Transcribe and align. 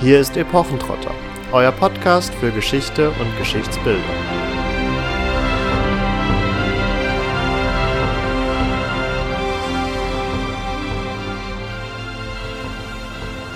Hier 0.00 0.20
ist 0.20 0.36
Epochentrotter, 0.36 1.14
euer 1.52 1.70
Podcast 1.70 2.34
für 2.34 2.50
Geschichte 2.50 3.10
und 3.10 3.38
Geschichtsbildung. 3.38 4.02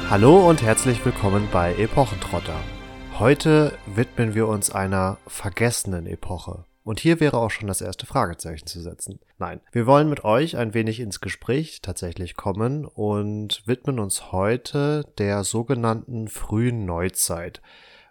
Hallo 0.09 0.49
und 0.49 0.63
herzlich 0.63 1.05
willkommen 1.05 1.49
bei 1.53 1.75
Epochentrotter. 1.75 2.59
Heute 3.19 3.77
widmen 3.87 4.35
wir 4.35 4.47
uns 4.47 4.71
einer 4.71 5.19
vergessenen 5.27 6.07
Epoche. 6.07 6.65
Und 6.89 7.01
hier 7.01 7.21
wäre 7.21 7.37
auch 7.37 7.51
schon 7.51 7.69
das 7.69 7.83
erste 7.83 8.07
Fragezeichen 8.07 8.67
zu 8.67 8.81
setzen. 8.81 9.21
Nein, 9.37 9.61
wir 9.73 9.85
wollen 9.85 10.09
mit 10.09 10.25
euch 10.25 10.57
ein 10.57 10.73
wenig 10.73 11.01
ins 11.01 11.21
Gespräch 11.21 11.83
tatsächlich 11.83 12.35
kommen 12.35 12.87
und 12.87 13.63
widmen 13.67 13.99
uns 13.99 14.33
heute 14.33 15.05
der 15.19 15.45
sogenannten 15.45 16.29
frühen 16.29 16.87
Neuzeit, 16.87 17.61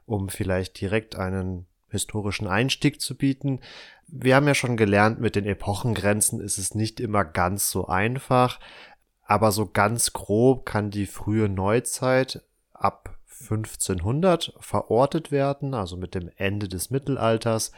um 0.06 0.30
vielleicht 0.30 0.80
direkt 0.80 1.16
einen 1.16 1.66
historischen 1.90 2.46
Einstieg 2.46 3.02
zu 3.02 3.18
bieten. 3.18 3.62
Wir 4.06 4.36
haben 4.36 4.48
ja 4.48 4.54
schon 4.54 4.78
gelernt, 4.78 5.20
mit 5.20 5.36
den 5.36 5.48
Epochengrenzen 5.48 6.40
ist 6.40 6.60
es 6.60 6.76
nicht 6.76 7.00
immer 7.00 7.26
ganz 7.26 7.72
so 7.72 7.88
einfach, 7.88 8.60
aber 9.24 9.52
so 9.52 9.66
ganz 9.66 10.14
grob 10.14 10.68
kann 10.68 10.92
die 10.92 11.08
frühe 11.08 11.50
Neuzeit 11.50 12.44
ab 12.74 13.18
1500 13.42 14.54
verortet 14.60 15.32
werden, 15.32 15.74
also 15.74 15.98
mit 15.98 16.16
dem 16.16 16.32
Ende 16.38 16.68
des 16.68 16.90
Mittelalters. 16.90 17.72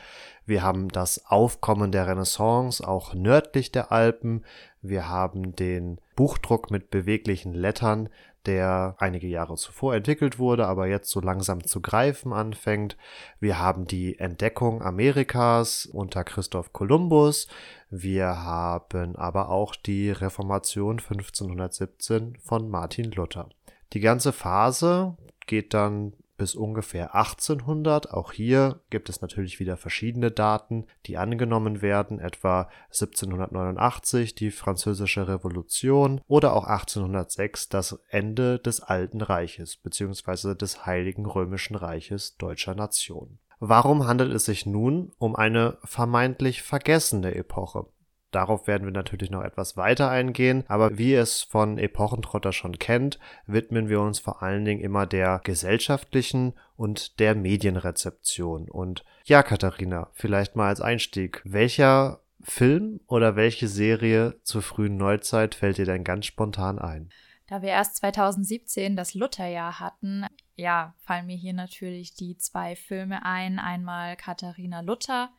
Wir 0.49 0.63
haben 0.63 0.89
das 0.89 1.27
Aufkommen 1.27 1.91
der 1.91 2.07
Renaissance 2.07 2.85
auch 2.85 3.13
nördlich 3.13 3.71
der 3.71 3.91
Alpen. 3.91 4.43
Wir 4.81 5.07
haben 5.07 5.55
den 5.55 6.01
Buchdruck 6.15 6.71
mit 6.71 6.89
beweglichen 6.89 7.53
Lettern, 7.53 8.09
der 8.47 8.95
einige 8.97 9.27
Jahre 9.27 9.57
zuvor 9.57 9.93
entwickelt 9.93 10.39
wurde, 10.39 10.65
aber 10.65 10.87
jetzt 10.87 11.11
so 11.11 11.19
langsam 11.19 11.63
zu 11.63 11.81
greifen 11.81 12.33
anfängt. 12.33 12.97
Wir 13.39 13.59
haben 13.59 13.85
die 13.85 14.17
Entdeckung 14.17 14.81
Amerikas 14.81 15.85
unter 15.85 16.23
Christoph 16.23 16.73
Kolumbus. 16.73 17.47
Wir 17.91 18.41
haben 18.41 19.15
aber 19.17 19.49
auch 19.49 19.75
die 19.75 20.09
Reformation 20.09 20.97
1517 20.97 22.39
von 22.43 22.71
Martin 22.71 23.11
Luther. 23.11 23.49
Die 23.93 23.99
ganze 23.99 24.33
Phase 24.33 25.15
geht 25.45 25.75
dann 25.75 26.13
bis 26.39 26.55
ungefähr 26.55 27.13
1800. 27.13 28.11
Auch 28.11 28.31
hier 28.31 28.79
gibt 28.89 29.09
es 29.09 29.21
natürlich 29.21 29.59
wieder 29.59 29.77
verschiedene 29.77 30.31
Daten, 30.31 30.87
die 31.05 31.17
angenommen 31.17 31.83
werden, 31.83 32.19
etwa 32.19 32.69
1789 32.85 34.33
die 34.33 34.49
Französische 34.49 35.27
Revolution 35.27 36.21
oder 36.27 36.53
auch 36.55 36.63
1806 36.63 37.69
das 37.69 37.99
Ende 38.09 38.57
des 38.57 38.81
Alten 38.81 39.21
Reiches 39.21 39.77
bzw. 39.77 40.55
des 40.55 40.87
Heiligen 40.87 41.27
Römischen 41.27 41.75
Reiches 41.75 42.37
deutscher 42.37 42.73
Nation. 42.73 43.37
Warum 43.59 44.07
handelt 44.07 44.33
es 44.33 44.45
sich 44.45 44.65
nun 44.65 45.11
um 45.19 45.35
eine 45.35 45.77
vermeintlich 45.83 46.63
vergessene 46.63 47.35
Epoche? 47.35 47.85
Darauf 48.31 48.67
werden 48.67 48.85
wir 48.85 48.91
natürlich 48.93 49.31
noch 49.31 49.43
etwas 49.43 49.75
weiter 49.75 50.09
eingehen, 50.09 50.63
aber 50.67 50.97
wie 50.97 51.11
ihr 51.13 51.21
es 51.21 51.41
von 51.41 51.79
Epochentrotter 51.79 52.53
schon 52.53 52.77
kennt, 52.77 53.19
widmen 53.47 53.89
wir 53.89 54.01
uns 54.01 54.19
vor 54.19 54.43
allen 54.43 54.65
Dingen 54.65 54.81
immer 54.81 55.07
der 55.07 55.41
gesellschaftlichen 55.43 56.53
und 56.75 57.19
der 57.19 57.33
Medienrezeption. 57.33 58.69
Und 58.69 59.03
ja, 59.25 59.41
Katharina, 59.41 60.09
vielleicht 60.13 60.55
mal 60.55 60.67
als 60.67 60.81
Einstieg, 60.81 61.41
welcher 61.43 62.21
Film 62.41 62.99
oder 63.07 63.35
welche 63.35 63.67
Serie 63.67 64.39
zur 64.43 64.61
frühen 64.61 64.97
Neuzeit 64.97 65.55
fällt 65.55 65.77
dir 65.77 65.85
denn 65.85 66.03
ganz 66.03 66.25
spontan 66.25 66.79
ein? 66.79 67.09
Da 67.47 67.63
wir 67.63 67.69
erst 67.69 67.95
2017 67.97 68.95
das 68.95 69.15
Lutherjahr 69.15 69.79
hatten, 69.79 70.27
ja, 70.55 70.93
fallen 70.99 71.25
mir 71.25 71.35
hier 71.35 71.53
natürlich 71.53 72.13
die 72.13 72.37
zwei 72.37 72.75
Filme 72.75 73.25
ein. 73.25 73.57
Einmal 73.57 74.15
Katharina 74.17 74.81
Luther 74.81 75.31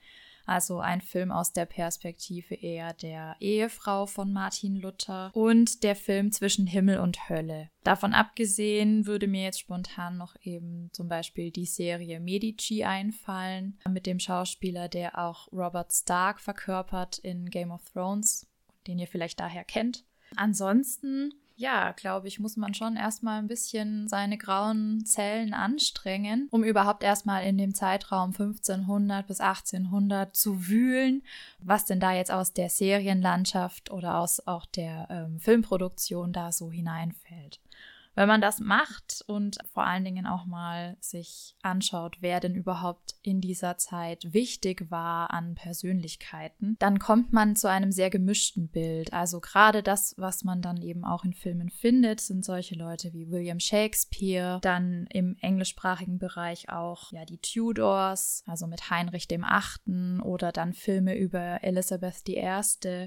also 0.50 0.80
ein 0.80 1.00
Film 1.00 1.30
aus 1.30 1.52
der 1.52 1.64
Perspektive 1.64 2.54
eher 2.56 2.92
der 2.92 3.36
Ehefrau 3.38 4.06
von 4.06 4.32
Martin 4.32 4.74
Luther 4.76 5.30
und 5.32 5.84
der 5.84 5.94
Film 5.94 6.32
zwischen 6.32 6.66
Himmel 6.66 6.98
und 6.98 7.28
Hölle. 7.28 7.70
Davon 7.84 8.12
abgesehen 8.12 9.06
würde 9.06 9.28
mir 9.28 9.44
jetzt 9.44 9.60
spontan 9.60 10.18
noch 10.18 10.34
eben 10.42 10.90
zum 10.92 11.08
Beispiel 11.08 11.52
die 11.52 11.66
Serie 11.66 12.18
Medici 12.18 12.82
einfallen, 12.82 13.78
mit 13.88 14.06
dem 14.06 14.18
Schauspieler, 14.18 14.88
der 14.88 15.18
auch 15.18 15.50
Robert 15.52 15.92
Stark 15.92 16.40
verkörpert 16.40 17.18
in 17.18 17.48
Game 17.48 17.70
of 17.70 17.84
Thrones, 17.84 18.48
den 18.88 18.98
ihr 18.98 19.06
vielleicht 19.06 19.38
daher 19.38 19.64
kennt. 19.64 20.04
Ansonsten 20.36 21.32
ja, 21.60 21.92
glaube 21.92 22.26
ich, 22.26 22.40
muss 22.40 22.56
man 22.56 22.72
schon 22.72 22.96
erstmal 22.96 23.38
ein 23.38 23.46
bisschen 23.46 24.08
seine 24.08 24.38
grauen 24.38 25.04
Zellen 25.04 25.52
anstrengen, 25.52 26.48
um 26.50 26.64
überhaupt 26.64 27.02
erstmal 27.02 27.44
in 27.44 27.58
dem 27.58 27.74
Zeitraum 27.74 28.30
1500 28.30 29.26
bis 29.26 29.40
1800 29.40 30.34
zu 30.34 30.68
wühlen, 30.68 31.22
was 31.58 31.84
denn 31.84 32.00
da 32.00 32.14
jetzt 32.14 32.32
aus 32.32 32.54
der 32.54 32.70
Serienlandschaft 32.70 33.90
oder 33.90 34.16
aus 34.16 34.46
auch 34.46 34.64
der 34.64 35.08
ähm, 35.10 35.38
Filmproduktion 35.38 36.32
da 36.32 36.50
so 36.50 36.70
hineinfällt. 36.72 37.60
Wenn 38.20 38.28
man 38.28 38.42
das 38.42 38.60
macht 38.60 39.24
und 39.28 39.56
vor 39.72 39.86
allen 39.86 40.04
Dingen 40.04 40.26
auch 40.26 40.44
mal 40.44 40.98
sich 41.00 41.56
anschaut, 41.62 42.18
wer 42.20 42.38
denn 42.38 42.54
überhaupt 42.54 43.14
in 43.22 43.40
dieser 43.40 43.78
Zeit 43.78 44.34
wichtig 44.34 44.90
war 44.90 45.30
an 45.30 45.54
Persönlichkeiten, 45.54 46.76
dann 46.80 46.98
kommt 46.98 47.32
man 47.32 47.56
zu 47.56 47.70
einem 47.70 47.92
sehr 47.92 48.10
gemischten 48.10 48.68
Bild. 48.68 49.14
Also 49.14 49.40
gerade 49.40 49.82
das, 49.82 50.12
was 50.18 50.44
man 50.44 50.60
dann 50.60 50.82
eben 50.82 51.02
auch 51.02 51.24
in 51.24 51.32
Filmen 51.32 51.70
findet, 51.70 52.20
sind 52.20 52.44
solche 52.44 52.74
Leute 52.74 53.14
wie 53.14 53.30
William 53.30 53.58
Shakespeare, 53.58 54.58
dann 54.60 55.06
im 55.06 55.38
englischsprachigen 55.40 56.18
Bereich 56.18 56.68
auch 56.68 57.12
ja 57.12 57.24
die 57.24 57.38
Tudors, 57.38 58.44
also 58.46 58.66
mit 58.66 58.90
Heinrich 58.90 59.28
dem 59.28 59.44
Achten 59.44 60.20
oder 60.20 60.52
dann 60.52 60.74
Filme 60.74 61.16
über 61.16 61.64
Elizabeth 61.64 62.28
I. 62.28 62.36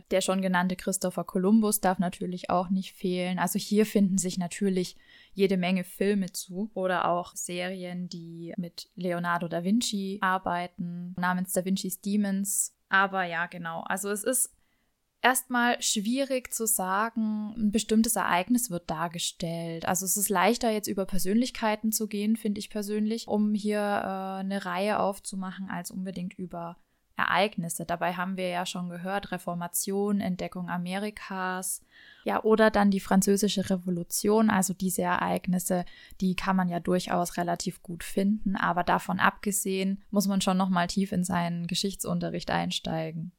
Der 0.10 0.22
schon 0.22 0.42
genannte 0.42 0.76
Christopher 0.76 1.24
Columbus 1.24 1.82
darf 1.82 2.00
natürlich 2.00 2.50
auch 2.50 2.72
nicht 2.72 2.94
fehlen. 2.96 3.38
Also 3.38 3.60
hier 3.60 3.86
finden 3.86 4.18
sich 4.18 4.40
natürlich 4.40 4.98
jede 5.34 5.58
Menge 5.58 5.84
Filme 5.84 6.32
zu 6.32 6.72
oder 6.74 7.10
auch 7.10 7.36
Serien, 7.36 8.08
die 8.08 8.54
mit 8.58 8.90
Leonardo 8.96 9.48
da 9.48 9.64
Vinci 9.64 10.20
arbeiten, 10.22 11.16
namens 11.18 11.54
Da 11.54 11.66
Vinci's 11.66 12.02
Demons. 12.02 12.76
Aber 12.90 13.24
ja, 13.24 13.48
genau. 13.48 13.82
Also 13.82 14.10
es 14.10 14.24
ist 14.24 14.56
erstmal 15.24 15.82
schwierig 15.82 16.54
zu 16.54 16.68
sagen, 16.68 17.54
ein 17.58 17.72
bestimmtes 17.72 18.16
Ereignis 18.16 18.70
wird 18.70 18.90
dargestellt. 18.90 19.88
Also 19.88 20.06
es 20.06 20.18
ist 20.18 20.30
leichter 20.30 20.70
jetzt 20.70 20.88
über 20.88 21.06
Persönlichkeiten 21.06 21.92
zu 21.92 22.08
gehen, 22.08 22.36
finde 22.36 22.60
ich 22.60 22.70
persönlich, 22.70 23.28
um 23.28 23.54
hier 23.56 23.80
äh, 23.80 24.40
eine 24.42 24.66
Reihe 24.66 25.00
aufzumachen, 25.00 25.70
als 25.70 25.90
unbedingt 25.90 26.34
über 26.34 26.78
Ereignisse. 27.16 27.86
Dabei 27.86 28.14
haben 28.14 28.38
wir 28.38 28.50
ja 28.50 28.66
schon 28.66 28.90
gehört, 28.90 29.32
Reformation, 29.32 30.20
Entdeckung 30.20 30.70
Amerikas, 30.70 31.82
ja, 32.24 32.44
oder 32.44 32.72
dann 32.72 32.90
die 32.90 33.00
Französische 33.00 33.70
Revolution, 33.70 34.50
also 34.50 34.74
diese 34.74 35.04
Ereignisse, 35.04 35.86
die 36.22 36.36
kann 36.36 36.56
man 36.56 36.70
ja 36.70 36.80
durchaus 36.80 37.38
relativ 37.38 37.84
gut 37.84 38.04
finden, 38.04 38.56
aber 38.56 38.84
davon 38.84 39.20
abgesehen 39.20 40.02
muss 40.10 40.28
man 40.28 40.42
schon 40.42 40.58
noch 40.58 40.70
mal 40.70 40.88
tief 40.88 41.12
in 41.12 41.24
seinen 41.24 41.68
Geschichtsunterricht 41.68 42.50
einsteigen. 42.50 43.32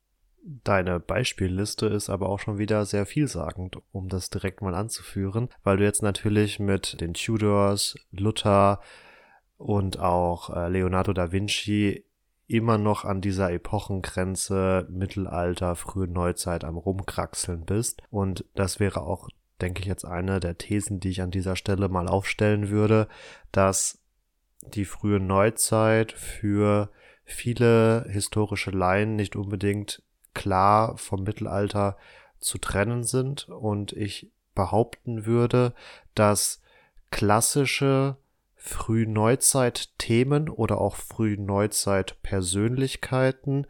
Deine 0.46 1.00
Beispielliste 1.00 1.86
ist 1.86 2.10
aber 2.10 2.28
auch 2.28 2.38
schon 2.38 2.58
wieder 2.58 2.84
sehr 2.84 3.06
vielsagend, 3.06 3.78
um 3.92 4.10
das 4.10 4.28
direkt 4.28 4.60
mal 4.60 4.74
anzuführen, 4.74 5.48
weil 5.62 5.78
du 5.78 5.84
jetzt 5.84 6.02
natürlich 6.02 6.60
mit 6.60 7.00
den 7.00 7.14
Tudors, 7.14 7.96
Luther 8.10 8.80
und 9.56 9.98
auch 9.98 10.50
äh, 10.54 10.68
Leonardo 10.68 11.14
da 11.14 11.32
Vinci 11.32 12.04
immer 12.46 12.78
noch 12.78 13.04
an 13.04 13.20
dieser 13.20 13.50
Epochengrenze 13.52 14.86
Mittelalter, 14.90 15.76
frühe 15.76 16.08
Neuzeit 16.08 16.64
am 16.64 16.76
Rumkraxeln 16.76 17.64
bist. 17.64 18.02
Und 18.10 18.44
das 18.54 18.80
wäre 18.80 19.02
auch, 19.02 19.28
denke 19.60 19.80
ich, 19.80 19.86
jetzt 19.86 20.04
eine 20.04 20.40
der 20.40 20.58
Thesen, 20.58 21.00
die 21.00 21.10
ich 21.10 21.22
an 21.22 21.30
dieser 21.30 21.56
Stelle 21.56 21.88
mal 21.88 22.08
aufstellen 22.08 22.68
würde, 22.68 23.08
dass 23.52 23.98
die 24.62 24.84
frühe 24.84 25.20
Neuzeit 25.20 26.12
für 26.12 26.90
viele 27.24 28.06
historische 28.08 28.70
Laien 28.70 29.16
nicht 29.16 29.36
unbedingt 29.36 30.02
klar 30.34 30.96
vom 30.98 31.22
Mittelalter 31.22 31.96
zu 32.40 32.58
trennen 32.58 33.04
sind 33.04 33.48
und 33.48 33.92
ich 33.92 34.30
behaupten 34.54 35.26
würde, 35.26 35.74
dass 36.14 36.60
klassische 37.10 38.16
Frühneuzeit-Themen 38.66 40.48
oder 40.48 40.80
auch 40.80 40.96
Frühneuzeit-Persönlichkeiten 40.96 43.66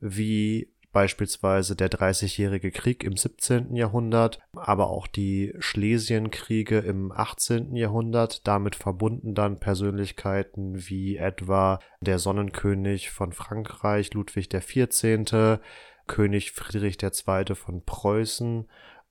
wie 0.00 0.72
beispielsweise 0.90 1.76
der 1.76 1.90
Dreißigjährige 1.90 2.70
Krieg 2.70 3.04
im 3.04 3.18
17. 3.18 3.76
Jahrhundert, 3.76 4.38
aber 4.54 4.88
auch 4.88 5.06
die 5.06 5.52
Schlesienkriege 5.58 6.78
im 6.78 7.12
18. 7.12 7.76
Jahrhundert, 7.76 8.48
damit 8.48 8.74
verbunden 8.74 9.34
dann 9.34 9.60
Persönlichkeiten 9.60 10.88
wie 10.88 11.18
etwa 11.18 11.78
der 12.00 12.18
Sonnenkönig 12.18 13.10
von 13.10 13.34
Frankreich, 13.34 14.14
Ludwig 14.14 14.48
XIV., 14.48 15.60
König 16.06 16.52
Friedrich 16.52 16.96
II. 17.02 17.54
von 17.54 17.84
Preußen 17.84 18.66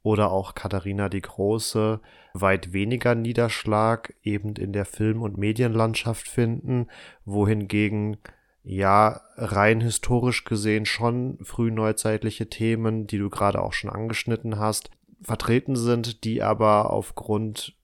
oder 0.07 0.31
auch 0.31 0.55
Katharina 0.55 1.09
die 1.09 1.21
Große 1.21 1.99
weit 2.33 2.71
weniger 2.71 3.13
Niederschlag 3.13 4.13
eben 4.23 4.55
in 4.55 4.71
der 4.71 4.85
Film- 4.85 5.21
und 5.21 5.37
Medienlandschaft 5.37 6.29
finden, 6.29 6.87
wohingegen 7.25 8.15
ja 8.63 9.19
rein 9.35 9.81
historisch 9.81 10.45
gesehen 10.45 10.85
schon 10.85 11.39
frühneuzeitliche 11.41 12.49
Themen, 12.49 13.05
die 13.05 13.17
du 13.17 13.29
gerade 13.29 13.61
auch 13.61 13.73
schon 13.73 13.89
angeschnitten 13.89 14.57
hast, 14.57 14.91
vertreten 15.21 15.75
sind, 15.75 16.23
die 16.23 16.41
aber 16.41 16.89
aufgrund 16.91 17.75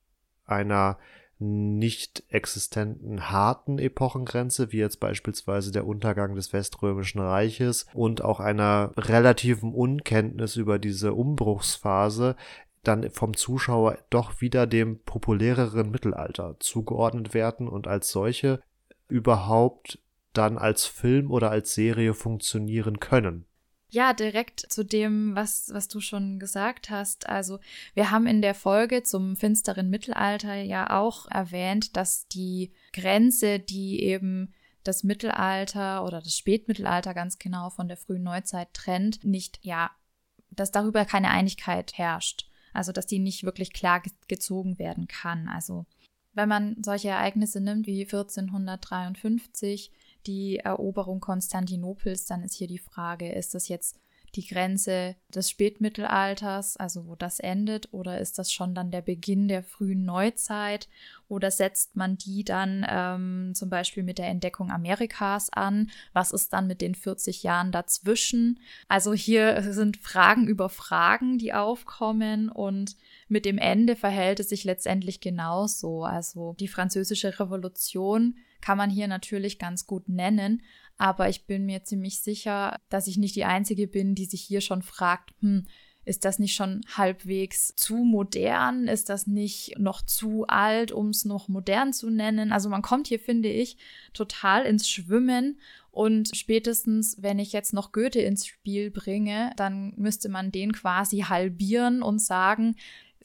einer 0.46 0.98
nicht 1.44 2.24
existenten 2.30 3.30
harten 3.30 3.80
Epochengrenze, 3.80 4.72
wie 4.72 4.78
jetzt 4.78 5.00
beispielsweise 5.00 5.72
der 5.72 5.86
Untergang 5.86 6.36
des 6.36 6.54
Weströmischen 6.54 7.20
Reiches 7.20 7.86
und 7.94 8.24
auch 8.24 8.40
einer 8.40 8.92
relativen 8.96 9.74
Unkenntnis 9.74 10.56
über 10.56 10.80
diese 10.80 11.14
Umbruchsphase, 11.14 12.36
dann 12.84 13.10
vom 13.12 13.36
Zuschauer 13.36 13.98
doch 14.10 14.42
wieder 14.42 14.68
dem 14.68 15.00
populäreren 15.00 15.90
Mittelalter 15.92 16.58
zugeordnet 16.60 17.34
werden 17.34 17.68
und 17.68 17.88
als 17.88 18.10
solche 18.10 18.62
überhaupt 19.08 20.00
dann 20.34 20.58
als 20.58 20.86
Film 20.86 21.32
oder 21.32 21.52
als 21.52 21.74
Serie 21.74 22.14
funktionieren 22.14 23.00
können. 23.00 23.46
Ja, 23.94 24.14
direkt 24.14 24.60
zu 24.60 24.84
dem, 24.84 25.36
was, 25.36 25.70
was 25.72 25.88
du 25.88 26.00
schon 26.00 26.40
gesagt 26.40 26.90
hast. 26.90 27.30
Also, 27.30 27.60
wir 27.94 28.10
haben 28.10 28.26
in 28.26 28.42
der 28.42 28.56
Folge 28.56 29.04
zum 29.04 29.36
finsteren 29.36 29.92
Mittelalter 29.92 30.56
ja 30.56 31.00
auch 31.00 31.28
erwähnt, 31.30 31.96
dass 31.96 32.28
die 32.28 32.72
Grenze, 32.92 33.60
die 33.60 34.02
eben 34.02 34.52
das 34.84 35.04
Mittelalter 35.04 36.04
oder 36.04 36.22
das 36.22 36.36
Spätmittelalter 36.36 37.14
ganz 37.14 37.38
genau 37.38 37.70
von 37.70 37.88
der 37.88 37.98
frühen 37.98 38.24
Neuzeit 38.24 38.74
trennt, 38.74 39.24
nicht, 39.24 39.60
ja, 39.62 39.92
dass 40.50 40.72
darüber 40.72 41.06
keine 41.06 41.30
Einigkeit 41.30 41.96
herrscht. 41.96 42.50
Also, 42.74 42.94
dass 42.94 43.06
die 43.06 43.20
nicht 43.20 43.44
wirklich 43.44 43.74
klar 43.74 44.02
gezogen 44.28 44.80
werden 44.80 45.08
kann. 45.08 45.48
Also, 45.48 45.86
wenn 46.34 46.50
man 46.50 46.78
solche 46.84 47.10
Ereignisse 47.10 47.62
nimmt 47.62 47.86
wie 47.86 48.02
1453, 48.02 49.92
die 50.28 50.58
Eroberung 50.58 51.20
Konstantinopels, 51.20 52.26
dann 52.26 52.44
ist 52.44 52.56
hier 52.56 52.68
die 52.68 52.80
Frage, 52.80 53.32
ist 53.32 53.54
das 53.54 53.68
jetzt 53.68 54.00
die 54.36 54.48
Grenze 54.48 55.16
des 55.34 55.50
Spätmittelalters, 55.50 56.78
also 56.78 57.06
wo 57.08 57.16
das 57.16 57.40
endet, 57.40 57.94
oder 57.94 58.20
ist 58.20 58.40
das 58.40 58.52
schon 58.52 58.74
dann 58.74 58.90
der 58.90 59.02
Beginn 59.02 59.48
der 59.48 59.64
frühen 59.64 60.06
Neuzeit? 60.06 60.90
Oder 61.28 61.52
setzt 61.52 61.96
man 61.96 62.18
die 62.18 62.44
dann 62.44 62.86
ähm, 62.90 63.52
zum 63.54 63.70
Beispiel 63.70 64.04
mit 64.04 64.18
der 64.18 64.28
Entdeckung 64.28 64.72
Amerikas 64.72 65.52
an? 65.52 65.92
Was 66.14 66.32
ist 66.32 66.54
dann 66.54 66.68
mit 66.68 66.82
den 66.82 66.96
40 66.96 67.44
Jahren 67.44 67.72
dazwischen? 67.72 68.60
Also 68.88 69.14
hier 69.14 69.62
sind 69.72 69.98
Fragen 69.98 70.48
über 70.48 70.70
Fragen, 70.70 71.38
die 71.38 71.54
aufkommen 71.54 72.50
und 72.50 72.96
mit 73.28 73.46
dem 73.46 73.58
Ende 73.58 73.96
verhält 73.96 74.40
es 74.40 74.50
sich 74.50 74.64
letztendlich 74.64 75.22
genauso. 75.22 76.06
Also 76.06 76.56
die 76.60 76.68
französische 76.68 77.40
Revolution 77.40 78.36
kann 78.64 78.78
man 78.78 78.90
hier 78.90 79.10
natürlich 79.10 79.60
ganz 79.60 79.86
gut 79.86 80.08
nennen. 80.08 80.62
Aber 80.98 81.28
ich 81.28 81.46
bin 81.46 81.66
mir 81.66 81.84
ziemlich 81.84 82.22
sicher, 82.22 82.80
dass 82.88 83.08
ich 83.08 83.18
nicht 83.18 83.36
die 83.36 83.44
Einzige 83.44 83.88
bin, 83.88 84.16
die 84.16 84.24
sich 84.24 84.42
hier 84.42 84.62
schon 84.62 84.82
fragt, 84.82 85.34
hm, 85.42 85.66
ist 86.06 86.24
das 86.24 86.40
nicht 86.40 86.56
schon 86.56 86.82
halbwegs 86.96 87.76
zu 87.76 87.96
modern? 87.96 88.88
Ist 88.88 89.10
das 89.10 89.28
nicht 89.28 89.78
noch 89.80 90.02
zu 90.02 90.46
alt, 90.48 90.94
um 90.94 91.10
es 91.10 91.26
noch 91.26 91.50
modern 91.50 91.92
zu 91.92 92.10
nennen? 92.10 92.54
Also 92.54 92.70
man 92.70 92.82
kommt 92.82 93.08
hier, 93.08 93.20
finde 93.20 93.50
ich, 93.50 93.78
total 94.14 94.66
ins 94.66 94.88
Schwimmen. 94.90 95.60
Und 95.92 96.36
spätestens, 96.36 97.22
wenn 97.22 97.40
ich 97.40 97.52
jetzt 97.52 97.74
noch 97.74 97.92
Goethe 97.92 98.22
ins 98.22 98.46
Spiel 98.46 98.92
bringe, 98.92 99.52
dann 99.58 99.94
müsste 99.98 100.30
man 100.30 100.52
den 100.52 100.72
quasi 100.72 101.20
halbieren 101.20 102.02
und 102.02 102.20
sagen, 102.20 102.76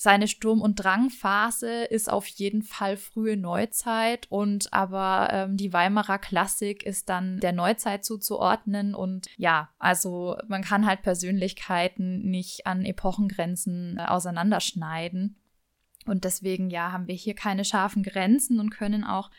seine 0.00 0.28
Sturm- 0.28 0.62
und 0.62 0.76
Drangphase 0.76 1.84
ist 1.84 2.08
auf 2.08 2.26
jeden 2.28 2.62
Fall 2.62 2.96
frühe 2.96 3.36
Neuzeit 3.36 4.28
und 4.30 4.72
aber 4.72 5.28
ähm, 5.32 5.56
die 5.56 5.72
Weimarer 5.72 6.18
Klassik 6.18 6.84
ist 6.84 7.08
dann 7.08 7.40
der 7.40 7.52
Neuzeit 7.52 8.04
zuzuordnen 8.04 8.94
und 8.94 9.26
ja, 9.36 9.70
also 9.80 10.36
man 10.46 10.62
kann 10.62 10.86
halt 10.86 11.02
Persönlichkeiten 11.02 12.30
nicht 12.30 12.64
an 12.64 12.84
Epochengrenzen 12.84 13.98
äh, 13.98 14.04
auseinanderschneiden 14.04 15.36
und 16.06 16.22
deswegen 16.22 16.70
ja 16.70 16.92
haben 16.92 17.08
wir 17.08 17.16
hier 17.16 17.34
keine 17.34 17.64
scharfen 17.64 18.04
Grenzen 18.04 18.60
und 18.60 18.70
können 18.70 19.02
auch 19.02 19.30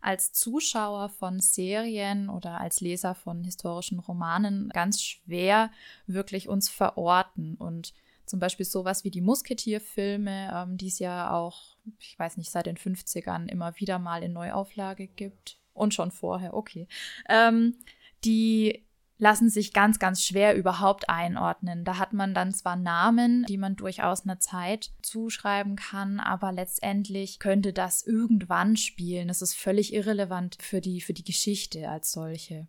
als 0.00 0.32
Zuschauer 0.32 1.10
von 1.10 1.38
Serien 1.38 2.28
oder 2.28 2.60
als 2.60 2.80
Leser 2.80 3.14
von 3.14 3.44
historischen 3.44 4.00
Romanen 4.00 4.68
ganz 4.70 5.00
schwer 5.00 5.70
wirklich 6.06 6.48
uns 6.48 6.68
verorten 6.68 7.54
und 7.54 7.94
zum 8.28 8.40
Beispiel 8.40 8.66
sowas 8.66 9.04
wie 9.04 9.10
die 9.10 9.20
Musketierfilme, 9.20 10.52
ähm, 10.54 10.76
die 10.76 10.88
es 10.88 10.98
ja 10.98 11.32
auch, 11.32 11.76
ich 11.98 12.18
weiß 12.18 12.36
nicht, 12.36 12.50
seit 12.50 12.66
den 12.66 12.76
50ern 12.76 13.48
immer 13.48 13.78
wieder 13.78 13.98
mal 13.98 14.22
in 14.22 14.32
Neuauflage 14.32 15.06
gibt. 15.06 15.58
Und 15.72 15.94
schon 15.94 16.10
vorher, 16.10 16.54
okay. 16.54 16.88
Ähm, 17.28 17.76
die 18.24 18.84
lassen 19.18 19.50
sich 19.50 19.72
ganz, 19.72 19.98
ganz 19.98 20.24
schwer 20.24 20.56
überhaupt 20.56 21.08
einordnen. 21.08 21.84
Da 21.84 21.98
hat 21.98 22.12
man 22.12 22.34
dann 22.34 22.52
zwar 22.52 22.76
Namen, 22.76 23.44
die 23.48 23.58
man 23.58 23.76
durchaus 23.76 24.22
einer 24.24 24.38
Zeit 24.38 24.92
zuschreiben 25.02 25.76
kann, 25.76 26.20
aber 26.20 26.52
letztendlich 26.52 27.38
könnte 27.38 27.72
das 27.72 28.06
irgendwann 28.06 28.76
spielen. 28.76 29.28
Das 29.28 29.42
ist 29.42 29.54
völlig 29.54 29.92
irrelevant 29.92 30.56
für 30.60 30.80
die, 30.80 31.00
für 31.00 31.14
die 31.14 31.24
Geschichte 31.24 31.88
als 31.88 32.12
solche. 32.12 32.68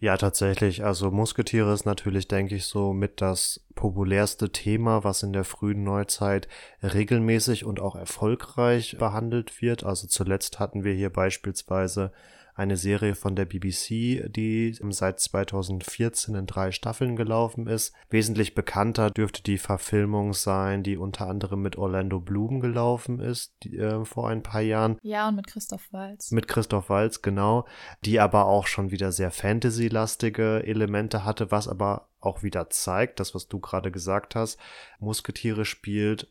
Ja, 0.00 0.16
tatsächlich. 0.16 0.84
Also 0.84 1.10
Musketiere 1.10 1.72
ist 1.72 1.84
natürlich, 1.84 2.28
denke 2.28 2.54
ich, 2.54 2.66
so 2.66 2.92
mit 2.92 3.20
das 3.20 3.60
populärste 3.74 4.50
Thema, 4.50 5.02
was 5.02 5.24
in 5.24 5.32
der 5.32 5.42
frühen 5.42 5.82
Neuzeit 5.82 6.46
regelmäßig 6.82 7.64
und 7.64 7.80
auch 7.80 7.96
erfolgreich 7.96 8.96
behandelt 8.96 9.60
wird. 9.60 9.82
Also 9.82 10.06
zuletzt 10.06 10.60
hatten 10.60 10.84
wir 10.84 10.94
hier 10.94 11.10
beispielsweise 11.10 12.12
eine 12.58 12.76
Serie 12.76 13.14
von 13.14 13.36
der 13.36 13.44
BBC, 13.44 14.28
die 14.28 14.76
seit 14.90 15.20
2014 15.20 16.34
in 16.34 16.46
drei 16.46 16.72
Staffeln 16.72 17.14
gelaufen 17.14 17.68
ist. 17.68 17.94
Wesentlich 18.10 18.56
bekannter 18.56 19.10
dürfte 19.10 19.44
die 19.44 19.58
Verfilmung 19.58 20.32
sein, 20.34 20.82
die 20.82 20.96
unter 20.96 21.28
anderem 21.28 21.62
mit 21.62 21.76
Orlando 21.76 22.18
Bloom 22.18 22.60
gelaufen 22.60 23.20
ist, 23.20 23.54
die, 23.62 23.78
äh, 23.78 24.04
vor 24.04 24.28
ein 24.28 24.42
paar 24.42 24.60
Jahren. 24.60 24.98
Ja, 25.02 25.28
und 25.28 25.36
mit 25.36 25.46
Christoph 25.46 25.92
Walz. 25.92 26.32
Mit 26.32 26.48
Christoph 26.48 26.90
Walz, 26.90 27.22
genau. 27.22 27.64
Die 28.04 28.18
aber 28.18 28.46
auch 28.46 28.66
schon 28.66 28.90
wieder 28.90 29.12
sehr 29.12 29.30
Fantasy-lastige 29.30 30.64
Elemente 30.64 31.24
hatte, 31.24 31.52
was 31.52 31.68
aber 31.68 32.08
auch 32.20 32.42
wieder 32.42 32.70
zeigt, 32.70 33.20
das, 33.20 33.36
was 33.36 33.46
du 33.46 33.60
gerade 33.60 33.92
gesagt 33.92 34.34
hast, 34.34 34.58
Musketiere 34.98 35.64
spielt 35.64 36.28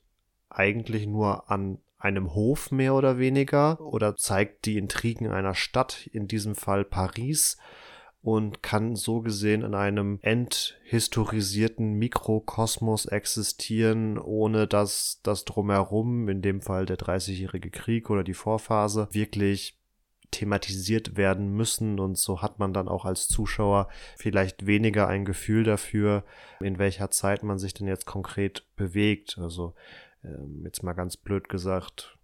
eigentlich 0.50 1.07
nur 1.07 1.50
an 1.50 1.79
einem 1.98 2.34
Hof 2.34 2.72
mehr 2.72 2.94
oder 2.94 3.18
weniger 3.18 3.82
oder 3.82 4.16
zeigt 4.16 4.66
die 4.66 4.77
Intrigen 4.77 5.27
einer 5.32 5.56
Stadt, 5.56 6.08
in 6.12 6.27
diesem 6.27 6.56
Fall 6.56 6.86
Paris, 6.86 7.58
und 8.22 8.62
kann 8.62 8.96
so 8.96 9.22
gesehen 9.22 9.62
in 9.62 9.74
einem 9.74 10.20
enthistorisierten 10.22 11.94
Mikrokosmos 11.94 13.06
existieren, 13.06 14.18
ohne 14.18 14.68
dass 14.68 15.22
das 15.24 15.46
drumherum, 15.46 16.27
in 16.27 16.42
dem 16.42 16.62
Fall 16.62 16.86
der 16.86 16.98
Dreißigjährige 16.98 17.70
Krieg 17.70 18.10
oder 18.10 18.24
die 18.24 18.34
Vorphase, 18.34 19.08
wirklich 19.12 19.77
thematisiert 20.32 21.16
werden 21.16 21.54
müssen 21.54 22.00
und 22.00 22.18
so 22.18 22.42
hat 22.42 22.60
man 22.60 22.74
dann 22.74 22.89
auch 22.89 23.06
als 23.06 23.30
Zuschauer 23.30 23.88
vielleicht 24.18 24.66
weniger 24.66 25.08
ein 25.08 25.24
Gefühl 25.24 25.63
dafür, 25.63 26.25
in 26.60 26.80
welcher 26.80 27.10
Zeit 27.12 27.44
man 27.44 27.60
sich 27.60 27.74
denn 27.74 27.88
jetzt 27.88 28.06
konkret 28.06 28.66
bewegt. 28.75 29.38
Also 29.39 29.74
ähm, 30.24 30.62
jetzt 30.65 30.83
mal 30.83 30.93
ganz 30.93 31.17
blöd 31.17 31.50
gesagt, 31.50 32.17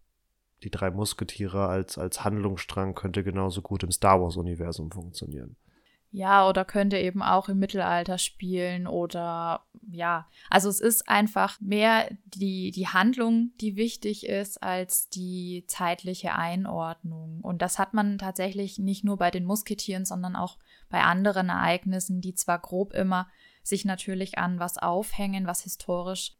die 0.63 0.71
drei 0.71 0.91
Musketiere 0.91 1.67
als, 1.67 1.97
als 1.97 2.23
Handlungsstrang 2.23 2.95
könnte 2.95 3.23
genauso 3.23 3.61
gut 3.61 3.83
im 3.83 3.91
Star 3.91 4.21
Wars-Universum 4.21 4.91
funktionieren. 4.91 5.55
Ja, 6.15 6.47
oder 6.47 6.63
könnte 6.63 6.99
eben 6.99 7.23
auch 7.23 7.49
im 7.49 7.57
Mittelalter 7.57 8.19
spielen 8.19 8.85
oder 8.85 9.65
ja, 9.89 10.27
also 10.47 10.69
es 10.69 10.79
ist 10.79 11.09
einfach 11.09 11.59
mehr 11.59 12.07
die, 12.25 12.69
die 12.69 12.87
Handlung, 12.87 13.49
die 13.59 13.75
wichtig 13.77 14.27
ist, 14.27 14.61
als 14.61 15.09
die 15.09 15.65
zeitliche 15.67 16.35
Einordnung. 16.35 17.41
Und 17.41 17.63
das 17.63 17.79
hat 17.79 17.95
man 17.95 18.19
tatsächlich 18.19 18.77
nicht 18.77 19.03
nur 19.03 19.17
bei 19.17 19.31
den 19.31 19.43
Musketieren, 19.43 20.05
sondern 20.05 20.35
auch 20.35 20.59
bei 20.87 21.01
anderen 21.01 21.49
Ereignissen, 21.49 22.21
die 22.21 22.35
zwar 22.35 22.59
grob 22.59 22.93
immer 22.93 23.27
sich 23.63 23.83
natürlich 23.83 24.37
an 24.37 24.59
was 24.59 24.77
aufhängen, 24.77 25.47
was 25.47 25.63
historisch 25.63 26.35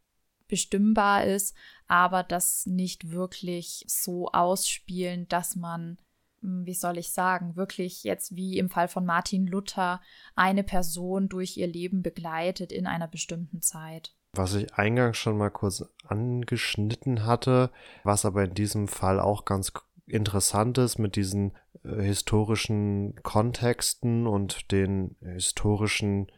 bestimmbar 0.47 1.25
ist, 1.25 1.55
aber 1.87 2.23
das 2.23 2.65
nicht 2.65 3.11
wirklich 3.11 3.85
so 3.87 4.29
ausspielen, 4.31 5.27
dass 5.27 5.55
man, 5.55 5.97
hm, 6.41 6.65
wie 6.65 6.73
soll 6.73 6.97
ich 6.97 7.11
sagen, 7.11 7.55
wirklich 7.55 8.03
jetzt 8.03 8.35
wie 8.35 8.57
im 8.57 8.69
Fall 8.69 8.87
von 8.87 9.05
Martin 9.05 9.47
Luther 9.47 10.01
eine 10.35 10.63
Person 10.63 11.29
durch 11.29 11.57
ihr 11.57 11.67
Leben 11.67 12.01
begleitet 12.01 12.71
in 12.71 12.87
einer 12.87 13.07
bestimmten 13.07 13.61
Zeit. 13.61 14.15
Was 14.35 14.55
ich 14.55 14.73
eingangs 14.73 15.17
schon 15.17 15.37
mal 15.37 15.51
kurz 15.51 15.85
angeschnitten 16.07 17.25
hatte, 17.25 17.69
was 18.03 18.25
aber 18.25 18.45
in 18.45 18.55
diesem 18.55 18.87
Fall 18.87 19.19
auch 19.19 19.45
ganz 19.45 19.71
interessant 20.07 20.77
ist 20.79 20.97
mit 20.97 21.15
diesen 21.15 21.53
äh, 21.83 22.01
historischen 22.01 23.15
Kontexten 23.21 24.27
und 24.27 24.71
den 24.71 25.15
historischen 25.21 26.31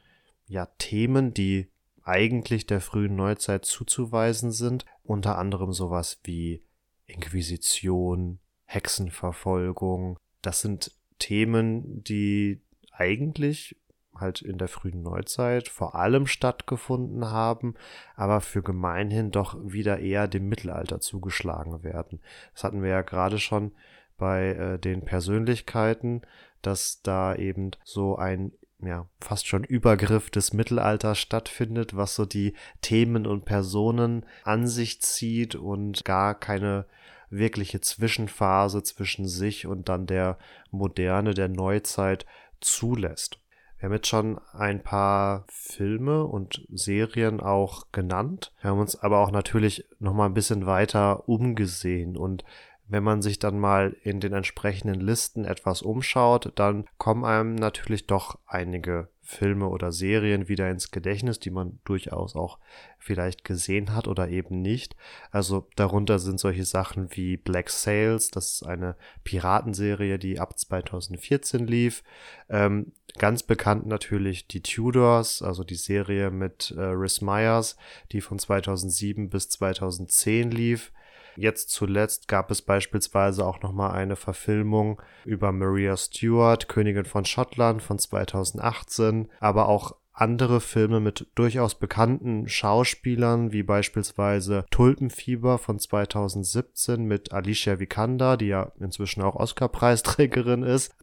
ja, 0.47 0.67
Themen, 0.77 1.33
die 1.33 1.71
eigentlich 2.05 2.65
der 2.65 2.81
frühen 2.81 3.15
Neuzeit 3.15 3.65
zuzuweisen 3.65 4.51
sind. 4.51 4.85
Unter 5.03 5.37
anderem 5.37 5.73
sowas 5.73 6.19
wie 6.23 6.63
Inquisition, 7.07 8.39
Hexenverfolgung. 8.65 10.17
Das 10.41 10.61
sind 10.61 10.91
Themen, 11.19 12.03
die 12.03 12.61
eigentlich 12.91 13.75
halt 14.15 14.41
in 14.41 14.57
der 14.57 14.67
frühen 14.67 15.01
Neuzeit 15.01 15.67
vor 15.67 15.95
allem 15.95 16.25
stattgefunden 16.25 17.25
haben, 17.25 17.75
aber 18.15 18.39
für 18.39 18.63
gemeinhin 18.63 19.31
doch 19.31 19.57
wieder 19.61 19.99
eher 19.99 20.27
dem 20.27 20.47
Mittelalter 20.47 21.01
zugeschlagen 21.01 21.83
werden. 21.83 22.21
Das 22.53 22.63
hatten 22.63 22.81
wir 22.81 22.89
ja 22.91 23.01
gerade 23.01 23.39
schon 23.39 23.73
bei 24.17 24.53
äh, 24.53 24.79
den 24.79 25.03
Persönlichkeiten, 25.03 26.21
dass 26.61 27.01
da 27.01 27.35
eben 27.35 27.71
so 27.83 28.15
ein 28.15 28.53
ja, 28.85 29.07
fast 29.21 29.47
schon 29.47 29.63
Übergriff 29.63 30.29
des 30.29 30.53
Mittelalters 30.53 31.19
stattfindet, 31.19 31.95
was 31.95 32.15
so 32.15 32.25
die 32.25 32.53
Themen 32.81 33.25
und 33.25 33.45
Personen 33.45 34.25
an 34.43 34.67
sich 34.67 35.01
zieht 35.01 35.55
und 35.55 36.05
gar 36.05 36.35
keine 36.35 36.85
wirkliche 37.29 37.81
Zwischenphase 37.81 38.83
zwischen 38.83 39.27
sich 39.27 39.65
und 39.65 39.89
dann 39.89 40.05
der 40.07 40.37
Moderne, 40.71 41.33
der 41.33 41.49
Neuzeit 41.49 42.25
zulässt. 42.61 43.39
Wir 43.77 43.87
haben 43.87 43.93
jetzt 43.93 44.07
schon 44.07 44.39
ein 44.53 44.81
paar 44.81 45.45
Filme 45.49 46.23
und 46.23 46.65
Serien 46.71 47.41
auch 47.41 47.91
genannt. 47.91 48.53
Wir 48.61 48.71
haben 48.71 48.79
uns 48.79 48.95
aber 48.95 49.19
auch 49.19 49.31
natürlich 49.31 49.85
noch 49.99 50.13
mal 50.13 50.25
ein 50.25 50.33
bisschen 50.33 50.65
weiter 50.65 51.27
umgesehen 51.27 52.15
und 52.15 52.45
wenn 52.87 53.03
man 53.03 53.21
sich 53.21 53.39
dann 53.39 53.59
mal 53.59 53.95
in 54.03 54.19
den 54.19 54.33
entsprechenden 54.33 54.99
Listen 54.99 55.45
etwas 55.45 55.81
umschaut, 55.81 56.51
dann 56.55 56.85
kommen 56.97 57.25
einem 57.25 57.55
natürlich 57.55 58.05
doch 58.05 58.37
einige 58.45 59.09
Filme 59.25 59.67
oder 59.69 59.91
Serien 59.91 60.47
wieder 60.47 60.69
ins 60.69 60.91
Gedächtnis, 60.91 61.39
die 61.39 61.49
man 61.49 61.79
durchaus 61.83 62.35
auch 62.35 62.59
vielleicht 62.99 63.43
gesehen 63.43 63.95
hat 63.95 64.07
oder 64.07 64.29
eben 64.29 64.61
nicht. 64.61 64.95
Also 65.31 65.67
darunter 65.75 66.19
sind 66.19 66.39
solche 66.39 66.63
Sachen 66.63 67.07
wie 67.15 67.35
Black 67.35 67.71
Sails, 67.71 68.29
das 68.29 68.53
ist 68.53 68.63
eine 68.63 68.95
Piratenserie, 69.23 70.19
die 70.19 70.39
ab 70.39 70.59
2014 70.59 71.65
lief. 71.65 72.03
Ähm, 72.49 72.91
ganz 73.17 73.41
bekannt 73.41 73.87
natürlich 73.87 74.47
die 74.47 74.61
Tudors, 74.61 75.41
also 75.41 75.63
die 75.63 75.75
Serie 75.75 76.29
mit 76.29 76.71
äh, 76.77 76.81
Rhys 76.81 77.21
Myers, 77.21 77.77
die 78.11 78.21
von 78.21 78.37
2007 78.37 79.29
bis 79.29 79.49
2010 79.49 80.51
lief. 80.51 80.91
Jetzt 81.35 81.69
zuletzt 81.69 82.27
gab 82.27 82.51
es 82.51 82.61
beispielsweise 82.61 83.45
auch 83.45 83.61
nochmal 83.61 83.91
eine 83.91 84.15
Verfilmung 84.15 85.01
über 85.25 85.51
Maria 85.51 85.97
Stuart, 85.97 86.67
Königin 86.67 87.05
von 87.05 87.25
Schottland 87.25 87.81
von 87.81 87.99
2018, 87.99 89.29
aber 89.39 89.67
auch 89.67 89.95
andere 90.15 90.61
Filme 90.61 91.01
mit 91.01 91.27
durchaus 91.35 91.75
bekannten 91.75 92.47
Schauspielern, 92.47 93.51
wie 93.51 93.63
beispielsweise 93.63 94.65
Tulpenfieber 94.71 95.57
von 95.57 95.77
2017 95.77 97.03
mit 97.03 97.33
Alicia 97.33 97.79
Vikander, 97.79 98.37
die 98.37 98.47
ja 98.47 98.71
inzwischen 98.79 99.21
auch 99.21 99.35
Oscar-Preisträgerin 99.35 100.63
ist, 100.63 100.95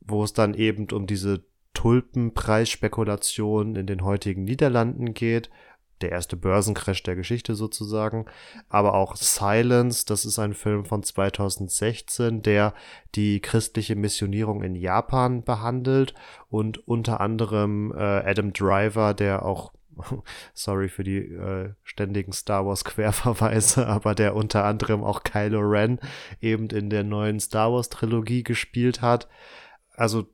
wo 0.00 0.24
es 0.24 0.32
dann 0.32 0.54
eben 0.54 0.88
um 0.90 1.06
diese 1.06 1.44
Tulpenpreisspekulation 1.74 3.76
in 3.76 3.86
den 3.86 4.02
heutigen 4.02 4.44
Niederlanden 4.44 5.14
geht 5.14 5.50
der 6.00 6.12
erste 6.12 6.36
Börsencrash 6.36 7.02
der 7.02 7.16
Geschichte 7.16 7.54
sozusagen. 7.54 8.26
Aber 8.68 8.94
auch 8.94 9.16
Silence, 9.16 10.04
das 10.06 10.24
ist 10.24 10.38
ein 10.38 10.54
Film 10.54 10.84
von 10.84 11.02
2016, 11.02 12.42
der 12.42 12.74
die 13.14 13.40
christliche 13.40 13.96
Missionierung 13.96 14.62
in 14.62 14.74
Japan 14.74 15.42
behandelt 15.42 16.14
und 16.48 16.86
unter 16.86 17.20
anderem 17.20 17.92
äh, 17.92 18.00
Adam 18.00 18.52
Driver, 18.52 19.14
der 19.14 19.44
auch 19.44 19.72
sorry 20.54 20.88
für 20.88 21.04
die 21.04 21.18
äh, 21.18 21.72
ständigen 21.82 22.32
Star 22.32 22.66
Wars 22.66 22.84
Querverweise, 22.84 23.86
aber 23.86 24.14
der 24.14 24.34
unter 24.34 24.64
anderem 24.64 25.02
auch 25.02 25.22
Kylo 25.22 25.60
Ren 25.60 25.98
eben 26.40 26.68
in 26.68 26.90
der 26.90 27.04
neuen 27.04 27.40
Star 27.40 27.72
Wars 27.72 27.88
Trilogie 27.88 28.42
gespielt 28.42 29.00
hat. 29.00 29.28
Also 29.94 30.28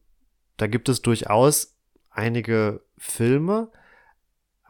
da 0.56 0.66
gibt 0.66 0.88
es 0.88 1.02
durchaus 1.02 1.76
einige 2.10 2.82
Filme, 2.98 3.70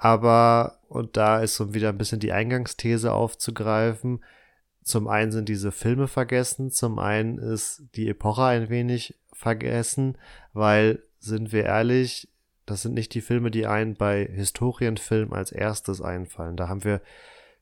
aber, 0.02 0.80
und 0.88 1.16
da 1.16 1.38
ist 1.38 1.54
so 1.54 1.74
wieder 1.74 1.90
ein 1.90 1.96
bisschen 1.96 2.18
die 2.18 2.32
Eingangsthese 2.32 3.12
aufzugreifen, 3.12 4.24
zum 4.82 5.06
einen 5.06 5.30
sind 5.30 5.48
diese 5.48 5.70
Filme 5.70 6.08
vergessen, 6.08 6.72
zum 6.72 6.98
einen 6.98 7.38
ist 7.38 7.84
die 7.94 8.08
Epoche 8.08 8.42
ein 8.42 8.68
wenig 8.68 9.16
vergessen, 9.32 10.18
weil, 10.52 11.04
sind 11.20 11.52
wir 11.52 11.66
ehrlich, 11.66 12.28
das 12.66 12.82
sind 12.82 12.94
nicht 12.94 13.14
die 13.14 13.20
Filme, 13.20 13.52
die 13.52 13.68
einen 13.68 13.94
bei 13.94 14.24
Historienfilmen 14.24 15.32
als 15.32 15.52
erstes 15.52 16.02
einfallen. 16.02 16.56
Da 16.56 16.68
haben 16.68 16.82
wir 16.82 17.00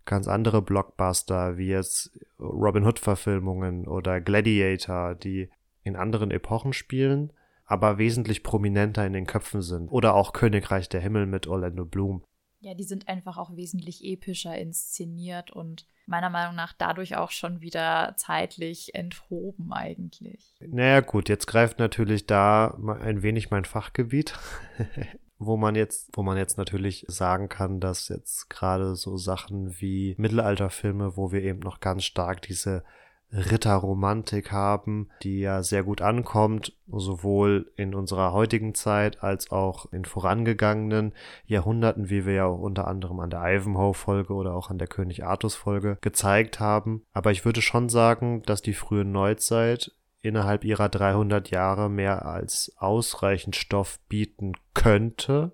ganz 0.07 0.27
andere 0.27 0.63
Blockbuster, 0.63 1.59
wie 1.59 1.69
jetzt 1.69 2.19
Robin 2.39 2.87
Hood-Verfilmungen 2.87 3.87
oder 3.87 4.19
Gladiator, 4.23 5.15
die 5.15 5.51
in 5.83 5.95
anderen 5.95 6.31
Epochen 6.31 6.73
spielen, 6.73 7.35
aber 7.67 7.99
wesentlich 7.99 8.43
prominenter 8.43 9.07
in 9.07 9.13
den 9.13 9.27
Köpfen 9.27 9.61
sind. 9.61 9.89
Oder 9.89 10.15
auch 10.15 10.33
Königreich 10.33 10.89
der 10.89 11.03
Himmel 11.03 11.27
mit 11.27 11.47
Orlando 11.47 11.85
Bloom. 11.85 12.25
Ja, 12.61 12.75
die 12.75 12.85
sind 12.85 13.09
einfach 13.09 13.39
auch 13.39 13.57
wesentlich 13.57 14.05
epischer 14.05 14.57
inszeniert 14.57 15.51
und 15.51 15.87
meiner 16.07 16.29
Meinung 16.29 16.55
nach 16.55 16.73
dadurch 16.73 17.17
auch 17.17 17.31
schon 17.31 17.61
wieder 17.61 18.15
zeitlich 18.17 18.95
enthoben 18.95 19.73
eigentlich. 19.73 20.55
Naja 20.61 21.01
gut, 21.01 21.29
jetzt 21.29 21.47
greift 21.47 21.79
natürlich 21.79 22.27
da 22.27 22.79
ein 23.01 23.23
wenig 23.23 23.51
mein 23.51 23.65
Fachgebiet. 23.65 24.39
wo 25.41 25.57
man 25.57 25.75
jetzt, 25.75 26.11
wo 26.13 26.23
man 26.23 26.37
jetzt 26.37 26.59
natürlich 26.59 27.07
sagen 27.09 27.49
kann, 27.49 27.81
dass 27.81 28.09
jetzt 28.09 28.51
gerade 28.51 28.95
so 28.95 29.17
Sachen 29.17 29.81
wie 29.81 30.15
Mittelalterfilme, 30.19 31.17
wo 31.17 31.33
wir 31.33 31.43
eben 31.43 31.61
noch 31.61 31.81
ganz 31.81 32.05
stark 32.05 32.43
diese 32.43 32.85
Ritterromantik 33.33 34.51
haben, 34.51 35.09
die 35.23 35.41
ja 35.41 35.63
sehr 35.63 35.85
gut 35.85 36.03
ankommt, 36.03 36.77
sowohl 36.89 37.71
in 37.77 37.95
unserer 37.95 38.33
heutigen 38.33 38.75
Zeit 38.75 39.23
als 39.23 39.51
auch 39.51 39.93
in 39.93 40.05
vorangegangenen 40.05 41.13
Jahrhunderten, 41.47 42.11
wie 42.11 42.27
wir 42.27 42.35
ja 42.35 42.45
auch 42.47 42.59
unter 42.59 42.89
anderem 42.89 43.21
an 43.21 43.31
der 43.31 43.43
Ivanhoe-Folge 43.43 44.33
oder 44.33 44.55
auch 44.55 44.71
an 44.71 44.79
der 44.79 44.89
König 44.89 45.25
Artus-Folge 45.25 45.99
gezeigt 46.01 46.59
haben. 46.59 47.03
Aber 47.13 47.31
ich 47.31 47.45
würde 47.45 47.63
schon 47.63 47.89
sagen, 47.89 48.43
dass 48.43 48.63
die 48.63 48.75
frühe 48.75 49.05
Neuzeit 49.05 49.93
innerhalb 50.23 50.65
ihrer 50.65 50.89
300 50.89 51.51
Jahre 51.51 51.89
mehr 51.89 52.27
als 52.27 52.75
ausreichend 52.79 53.57
Stoff 53.57 54.01
bieten 54.09 54.53
könnte, 54.75 55.53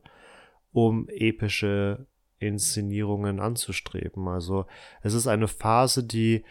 um 0.72 1.08
epische 1.08 2.06
Inszenierungen 2.38 3.40
anzustreben. 3.40 4.28
Also 4.28 4.66
es 5.02 5.14
ist 5.14 5.26
eine 5.26 5.48
Phase, 5.48 6.04
die 6.04 6.44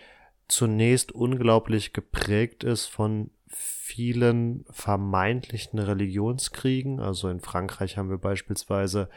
zunächst 0.47 1.11
unglaublich 1.11 1.93
geprägt 1.93 2.63
ist 2.63 2.85
von 2.85 3.31
vielen 3.47 4.65
vermeintlichen 4.69 5.79
Religionskriegen. 5.79 6.99
Also 6.99 7.29
in 7.29 7.39
Frankreich 7.39 7.97
haben 7.97 8.09
wir 8.09 8.17
beispielsweise 8.17 9.09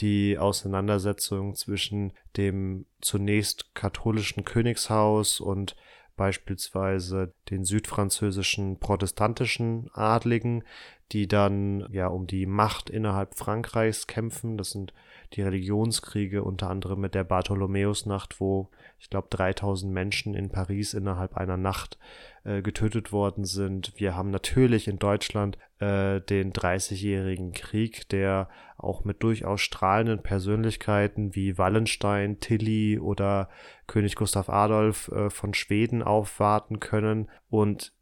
die 0.00 0.38
Auseinandersetzung 0.38 1.54
zwischen 1.54 2.12
dem 2.36 2.86
zunächst 3.00 3.74
katholischen 3.74 4.44
Königshaus 4.44 5.40
und 5.40 5.76
beispielsweise 6.16 7.32
den 7.50 7.64
südfranzösischen 7.64 8.78
protestantischen 8.78 9.90
Adligen, 9.94 10.64
die 11.12 11.28
dann 11.28 11.86
ja 11.90 12.06
um 12.06 12.26
die 12.26 12.46
Macht 12.46 12.88
innerhalb 12.90 13.36
Frankreichs 13.36 14.06
kämpfen. 14.06 14.56
Das 14.56 14.70
sind 14.70 14.92
die 15.34 15.42
Religionskriege, 15.42 16.42
unter 16.42 16.70
anderem 16.70 17.00
mit 17.00 17.14
der 17.14 17.24
Bartholomäusnacht, 17.24 18.40
wo 18.40 18.68
ich 19.04 19.10
glaube 19.10 19.28
3000 19.28 19.92
Menschen 19.92 20.32
in 20.32 20.48
Paris 20.48 20.94
innerhalb 20.94 21.36
einer 21.36 21.58
Nacht 21.58 21.98
äh, 22.44 22.62
getötet 22.62 23.12
worden 23.12 23.44
sind. 23.44 23.92
Wir 23.96 24.16
haben 24.16 24.30
natürlich 24.30 24.88
in 24.88 24.98
Deutschland 24.98 25.58
äh, 25.78 26.22
den 26.22 26.54
30-jährigen 26.54 27.52
Krieg, 27.52 28.08
der 28.08 28.48
auch 28.78 29.04
mit 29.04 29.22
durchaus 29.22 29.60
strahlenden 29.60 30.22
Persönlichkeiten 30.22 31.34
wie 31.34 31.58
Wallenstein, 31.58 32.40
Tilly 32.40 32.98
oder 32.98 33.50
König 33.86 34.16
Gustav 34.16 34.48
Adolf 34.48 35.08
äh, 35.08 35.28
von 35.28 35.52
Schweden 35.52 36.02
aufwarten 36.02 36.80
können. 36.80 37.28
Und 37.50 37.92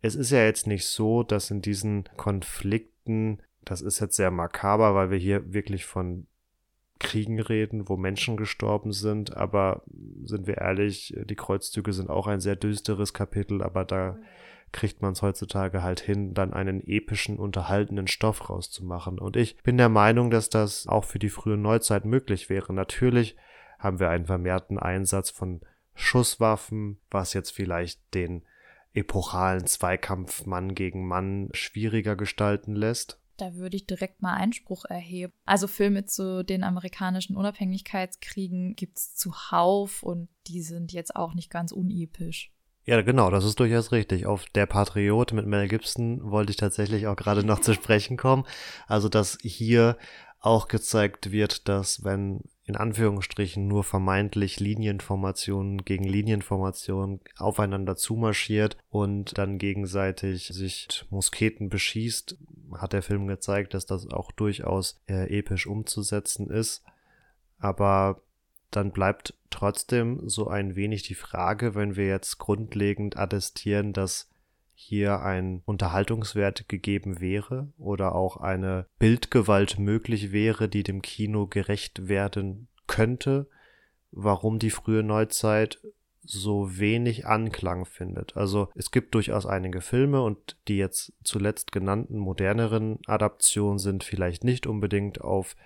es 0.00 0.14
ist 0.14 0.30
ja 0.30 0.42
jetzt 0.44 0.66
nicht 0.66 0.86
so, 0.86 1.24
dass 1.24 1.50
in 1.50 1.60
diesen 1.60 2.08
Konflikten 2.16 3.42
das 3.66 3.82
ist 3.82 4.00
jetzt 4.00 4.16
sehr 4.16 4.30
makaber, 4.30 4.94
weil 4.94 5.10
wir 5.10 5.18
hier 5.18 5.52
wirklich 5.52 5.84
von 5.84 6.26
Kriegen 6.98 7.40
reden, 7.40 7.88
wo 7.88 7.96
Menschen 7.96 8.36
gestorben 8.36 8.92
sind, 8.92 9.36
aber 9.36 9.82
sind 10.24 10.46
wir 10.46 10.58
ehrlich, 10.58 11.14
die 11.24 11.36
Kreuzzüge 11.36 11.92
sind 11.92 12.10
auch 12.10 12.26
ein 12.26 12.40
sehr 12.40 12.56
düsteres 12.56 13.12
Kapitel, 13.14 13.62
aber 13.62 13.84
da 13.84 14.18
kriegt 14.72 15.00
man 15.00 15.12
es 15.12 15.22
heutzutage 15.22 15.82
halt 15.82 16.00
hin, 16.00 16.34
dann 16.34 16.52
einen 16.52 16.86
epischen, 16.86 17.38
unterhaltenden 17.38 18.06
Stoff 18.06 18.50
rauszumachen. 18.50 19.18
Und 19.18 19.36
ich 19.36 19.62
bin 19.62 19.78
der 19.78 19.88
Meinung, 19.88 20.30
dass 20.30 20.50
das 20.50 20.86
auch 20.86 21.04
für 21.04 21.18
die 21.18 21.30
frühe 21.30 21.56
Neuzeit 21.56 22.04
möglich 22.04 22.50
wäre. 22.50 22.72
Natürlich 22.72 23.36
haben 23.78 24.00
wir 24.00 24.10
einen 24.10 24.26
vermehrten 24.26 24.78
Einsatz 24.78 25.30
von 25.30 25.60
Schusswaffen, 25.94 26.98
was 27.10 27.32
jetzt 27.32 27.50
vielleicht 27.50 28.14
den 28.14 28.42
epochalen 28.92 29.66
Zweikampf 29.66 30.46
Mann 30.46 30.74
gegen 30.74 31.06
Mann 31.06 31.48
schwieriger 31.52 32.16
gestalten 32.16 32.74
lässt. 32.74 33.20
Da 33.40 33.54
würde 33.54 33.76
ich 33.76 33.86
direkt 33.86 34.22
mal 34.22 34.34
Einspruch 34.34 34.84
erheben. 34.84 35.32
Also 35.44 35.66
Filme 35.66 36.04
zu 36.04 36.44
den 36.44 36.64
amerikanischen 36.64 37.36
Unabhängigkeitskriegen 37.36 38.74
gibt 38.76 38.98
es 38.98 39.14
zuhauf 39.14 40.02
und 40.02 40.28
die 40.46 40.62
sind 40.62 40.92
jetzt 40.92 41.16
auch 41.16 41.34
nicht 41.34 41.50
ganz 41.50 41.72
unepisch. 41.72 42.52
Ja, 42.84 43.02
genau, 43.02 43.30
das 43.30 43.44
ist 43.44 43.60
durchaus 43.60 43.92
richtig. 43.92 44.24
Auf 44.24 44.46
Der 44.54 44.64
Patriot 44.64 45.34
mit 45.34 45.46
Mel 45.46 45.68
Gibson 45.68 46.30
wollte 46.30 46.52
ich 46.52 46.56
tatsächlich 46.56 47.06
auch 47.06 47.16
gerade 47.16 47.44
noch 47.44 47.60
zu 47.60 47.74
sprechen 47.74 48.16
kommen. 48.16 48.44
Also, 48.86 49.10
dass 49.10 49.36
hier 49.42 49.98
auch 50.40 50.68
gezeigt 50.68 51.32
wird, 51.32 51.68
dass 51.68 52.04
wenn 52.04 52.40
in 52.64 52.76
Anführungsstrichen 52.76 53.66
nur 53.66 53.82
vermeintlich 53.82 54.60
Linienformationen 54.60 55.84
gegen 55.84 56.04
Linienformationen 56.04 57.20
aufeinander 57.36 57.96
zumarschiert 57.96 58.76
und 58.90 59.36
dann 59.38 59.58
gegenseitig 59.58 60.48
sich 60.48 61.04
Musketen 61.10 61.68
beschießt, 61.70 62.36
hat 62.76 62.92
der 62.92 63.02
Film 63.02 63.26
gezeigt, 63.26 63.74
dass 63.74 63.86
das 63.86 64.08
auch 64.08 64.32
durchaus 64.32 65.00
äh, 65.08 65.38
episch 65.38 65.66
umzusetzen 65.66 66.50
ist. 66.50 66.82
Aber 67.58 68.22
dann 68.70 68.92
bleibt 68.92 69.34
trotzdem 69.50 70.28
so 70.28 70.48
ein 70.48 70.76
wenig 70.76 71.02
die 71.02 71.14
Frage, 71.14 71.74
wenn 71.74 71.96
wir 71.96 72.06
jetzt 72.06 72.38
grundlegend 72.38 73.16
attestieren, 73.16 73.92
dass 73.92 74.30
hier 74.74 75.22
ein 75.22 75.62
Unterhaltungswert 75.64 76.68
gegeben 76.68 77.20
wäre 77.20 77.72
oder 77.78 78.14
auch 78.14 78.36
eine 78.36 78.86
Bildgewalt 78.98 79.78
möglich 79.78 80.30
wäre, 80.30 80.68
die 80.68 80.84
dem 80.84 81.02
Kino 81.02 81.46
gerecht 81.46 82.08
werden 82.08 82.68
könnte, 82.86 83.48
warum 84.12 84.58
die 84.58 84.70
frühe 84.70 85.02
Neuzeit 85.02 85.80
so 86.22 86.78
wenig 86.78 87.26
Anklang 87.26 87.84
findet. 87.84 88.36
Also 88.36 88.68
es 88.74 88.90
gibt 88.90 89.14
durchaus 89.14 89.46
einige 89.46 89.80
Filme 89.80 90.22
und 90.22 90.56
die 90.68 90.76
jetzt 90.76 91.12
zuletzt 91.24 91.72
genannten 91.72 92.18
moderneren 92.18 92.98
Adaptionen 93.06 93.78
sind 93.78 94.04
vielleicht 94.04 94.44
nicht 94.44 94.66
unbedingt 94.66 95.20
auf 95.20 95.56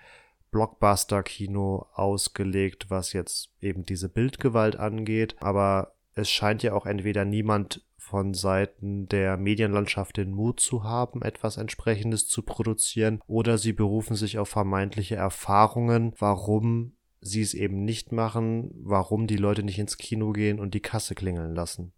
Blockbuster-Kino 0.52 1.86
ausgelegt, 1.94 2.90
was 2.90 3.12
jetzt 3.12 3.50
eben 3.60 3.84
diese 3.84 4.08
Bildgewalt 4.08 4.76
angeht, 4.76 5.36
aber 5.40 5.94
es 6.14 6.30
scheint 6.30 6.62
ja 6.62 6.74
auch 6.74 6.86
entweder 6.86 7.24
niemand 7.24 7.82
von 7.96 8.34
Seiten 8.34 9.08
der 9.08 9.38
Medienlandschaft 9.38 10.18
den 10.18 10.32
Mut 10.32 10.60
zu 10.60 10.84
haben, 10.84 11.22
etwas 11.22 11.56
entsprechendes 11.56 12.28
zu 12.28 12.42
produzieren, 12.42 13.20
oder 13.26 13.56
sie 13.56 13.72
berufen 13.72 14.14
sich 14.14 14.38
auf 14.38 14.50
vermeintliche 14.50 15.16
Erfahrungen, 15.16 16.12
warum 16.18 16.92
sie 17.22 17.40
es 17.40 17.54
eben 17.54 17.84
nicht 17.84 18.12
machen, 18.12 18.70
warum 18.74 19.26
die 19.26 19.36
Leute 19.36 19.62
nicht 19.62 19.78
ins 19.78 19.96
Kino 19.96 20.32
gehen 20.32 20.60
und 20.60 20.74
die 20.74 20.80
Kasse 20.80 21.14
klingeln 21.14 21.54
lassen. 21.54 21.92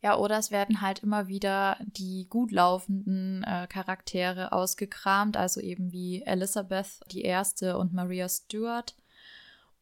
Ja, 0.00 0.16
oder 0.16 0.38
es 0.38 0.52
werden 0.52 0.80
halt 0.80 1.00
immer 1.00 1.26
wieder 1.26 1.76
die 1.80 2.26
gut 2.30 2.52
laufenden 2.52 3.42
äh, 3.42 3.66
Charaktere 3.68 4.52
ausgekramt, 4.52 5.36
also 5.36 5.60
eben 5.60 5.90
wie 5.90 6.22
Elizabeth 6.22 7.00
die 7.10 7.22
Erste 7.22 7.76
und 7.76 7.92
Maria 7.92 8.28
Stuart. 8.28 8.94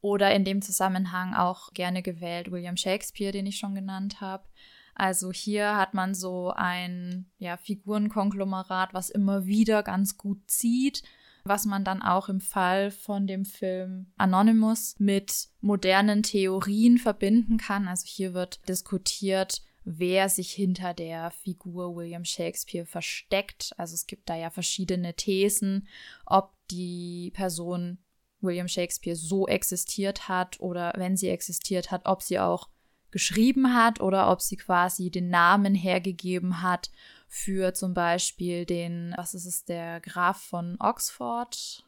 Oder 0.01 0.35
in 0.35 0.45
dem 0.45 0.63
Zusammenhang 0.63 1.35
auch 1.35 1.73
gerne 1.75 2.03
gewählt 2.03 2.51
William 2.51 2.77
Shakespeare, 2.77 3.33
den 3.33 3.47
ich 3.47 3.59
schon 3.59 3.75
genannt 3.75 4.21
habe. 4.21 4.45
Also 4.95 5.31
hier 5.31 5.77
hat 5.77 5.93
man 5.93 6.15
so 6.15 6.53
ein 6.57 7.27
ja, 7.39 7.59
Figurenkonglomerat, 7.59 8.95
was 8.95 9.11
immer 9.11 9.45
wieder 9.45 9.83
ganz 9.83 10.17
gut 10.17 10.39
zieht, 10.47 11.03
was 11.49 11.65
man 11.65 11.85
dann 11.85 12.03
auch 12.03 12.29
im 12.29 12.41
Fall 12.41 12.91
von 12.91 13.27
dem 13.27 13.45
Film 13.45 14.07
Anonymous 14.17 14.95
mit 14.99 15.49
modernen 15.61 16.23
Theorien 16.23 16.99
verbinden 16.99 17.59
kann. 17.59 17.89
Also 17.89 18.05
hier 18.07 18.35
wird 18.35 18.67
diskutiert, 18.69 19.63
wer 19.85 20.29
sich 20.29 20.53
hinter 20.53 20.95
der 20.95 21.31
Figur 21.31 21.95
William 21.95 22.25
Shakespeare 22.25 22.87
versteckt. 22.87 23.73
Also 23.77 23.95
es 23.95 24.07
gibt 24.07 24.29
da 24.29 24.37
ja 24.37 24.51
verschiedene 24.51 25.15
Thesen, 25.15 25.87
ob 26.27 26.53
die 26.71 27.33
Person 27.35 27.99
William 28.41 28.69
Shakespeare 28.69 29.17
so 29.17 29.47
existiert 29.47 30.29
hat 30.29 30.61
oder 30.61 30.93
wenn 30.97 31.17
sie 31.17 31.29
existiert 31.29 31.91
hat, 31.91 32.03
ob 32.05 32.23
sie 32.23 32.39
auch 32.39 32.69
geschrieben 33.11 33.75
hat 33.75 34.01
oder 34.01 34.31
ob 34.31 34.43
sie 34.43 34.57
quasi 34.57 35.11
den 35.11 35.31
Namen 35.31 35.75
hergegeben 35.75 36.63
hat 36.63 36.91
für 37.27 37.75
zum 37.75 37.95
Beispiel 37.95 38.65
den, 38.67 39.15
was 39.17 39.35
ist 39.35 39.47
es, 39.47 39.65
der 39.65 40.01
Graf 40.01 40.41
von 40.43 40.77
Oxford. 40.81 41.85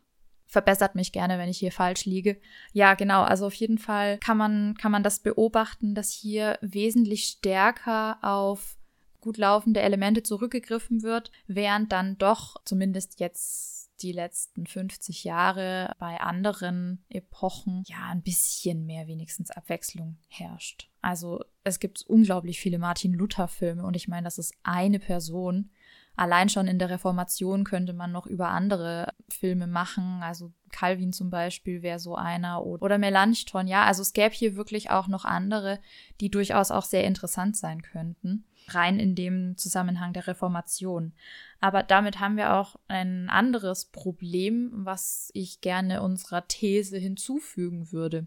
Verbessert 0.46 0.94
mich 0.94 1.12
gerne, 1.12 1.38
wenn 1.38 1.50
ich 1.50 1.58
hier 1.58 1.72
falsch 1.72 2.06
liege. 2.06 2.40
Ja, 2.72 2.94
genau. 2.94 3.22
Also 3.22 3.46
auf 3.46 3.54
jeden 3.54 3.78
Fall 3.78 4.18
kann 4.18 4.38
man, 4.38 4.74
kann 4.76 4.92
man 4.92 5.02
das 5.02 5.20
beobachten, 5.20 5.94
dass 5.94 6.10
hier 6.10 6.58
wesentlich 6.62 7.24
stärker 7.24 8.18
auf 8.22 8.78
gut 9.20 9.36
laufende 9.36 9.80
Elemente 9.80 10.22
zurückgegriffen 10.22 11.02
wird, 11.02 11.30
während 11.46 11.92
dann 11.92 12.16
doch 12.18 12.56
zumindest 12.64 13.20
jetzt 13.20 13.90
die 14.02 14.12
letzten 14.12 14.66
50 14.66 15.24
Jahre 15.24 15.94
bei 15.98 16.20
anderen 16.20 17.04
Epochen 17.08 17.82
ja 17.86 18.08
ein 18.10 18.22
bisschen 18.22 18.86
mehr 18.86 19.06
wenigstens 19.06 19.50
Abwechslung 19.50 20.18
herrscht. 20.28 20.88
Also 21.08 21.42
es 21.64 21.80
gibt 21.80 22.02
unglaublich 22.06 22.60
viele 22.60 22.78
Martin 22.78 23.14
Luther 23.14 23.48
Filme 23.48 23.82
und 23.82 23.96
ich 23.96 24.08
meine, 24.08 24.24
das 24.24 24.36
ist 24.36 24.52
eine 24.62 24.98
Person. 24.98 25.70
Allein 26.16 26.50
schon 26.50 26.68
in 26.68 26.78
der 26.78 26.90
Reformation 26.90 27.64
könnte 27.64 27.94
man 27.94 28.12
noch 28.12 28.26
über 28.26 28.48
andere 28.48 29.14
Filme 29.30 29.66
machen. 29.66 30.20
Also 30.22 30.52
Calvin 30.70 31.14
zum 31.14 31.30
Beispiel 31.30 31.80
wäre 31.80 31.98
so 31.98 32.14
einer 32.14 32.62
oder 32.62 32.98
Melanchthon. 32.98 33.68
Ja, 33.68 33.84
also 33.84 34.02
es 34.02 34.12
gäbe 34.12 34.34
hier 34.34 34.54
wirklich 34.54 34.90
auch 34.90 35.08
noch 35.08 35.24
andere, 35.24 35.78
die 36.20 36.30
durchaus 36.30 36.70
auch 36.70 36.84
sehr 36.84 37.04
interessant 37.04 37.56
sein 37.56 37.80
könnten 37.80 38.44
rein 38.74 38.98
in 38.98 39.14
dem 39.14 39.56
Zusammenhang 39.56 40.12
der 40.12 40.26
Reformation. 40.26 41.14
Aber 41.58 41.82
damit 41.82 42.20
haben 42.20 42.36
wir 42.36 42.52
auch 42.52 42.76
ein 42.86 43.30
anderes 43.30 43.86
Problem, 43.86 44.70
was 44.74 45.30
ich 45.32 45.62
gerne 45.62 46.02
unserer 46.02 46.46
These 46.46 46.98
hinzufügen 46.98 47.92
würde. 47.92 48.26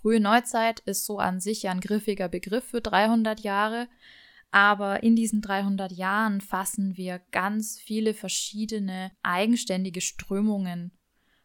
Frühe 0.00 0.20
Neuzeit 0.20 0.80
ist 0.80 1.04
so 1.04 1.18
an 1.18 1.40
sich 1.40 1.64
ja 1.64 1.72
ein 1.72 1.80
griffiger 1.80 2.30
Begriff 2.30 2.64
für 2.64 2.80
300 2.80 3.40
Jahre, 3.40 3.86
aber 4.50 5.02
in 5.02 5.14
diesen 5.14 5.42
300 5.42 5.92
Jahren 5.92 6.40
fassen 6.40 6.96
wir 6.96 7.20
ganz 7.30 7.78
viele 7.78 8.14
verschiedene 8.14 9.12
eigenständige 9.22 10.00
Strömungen, 10.00 10.92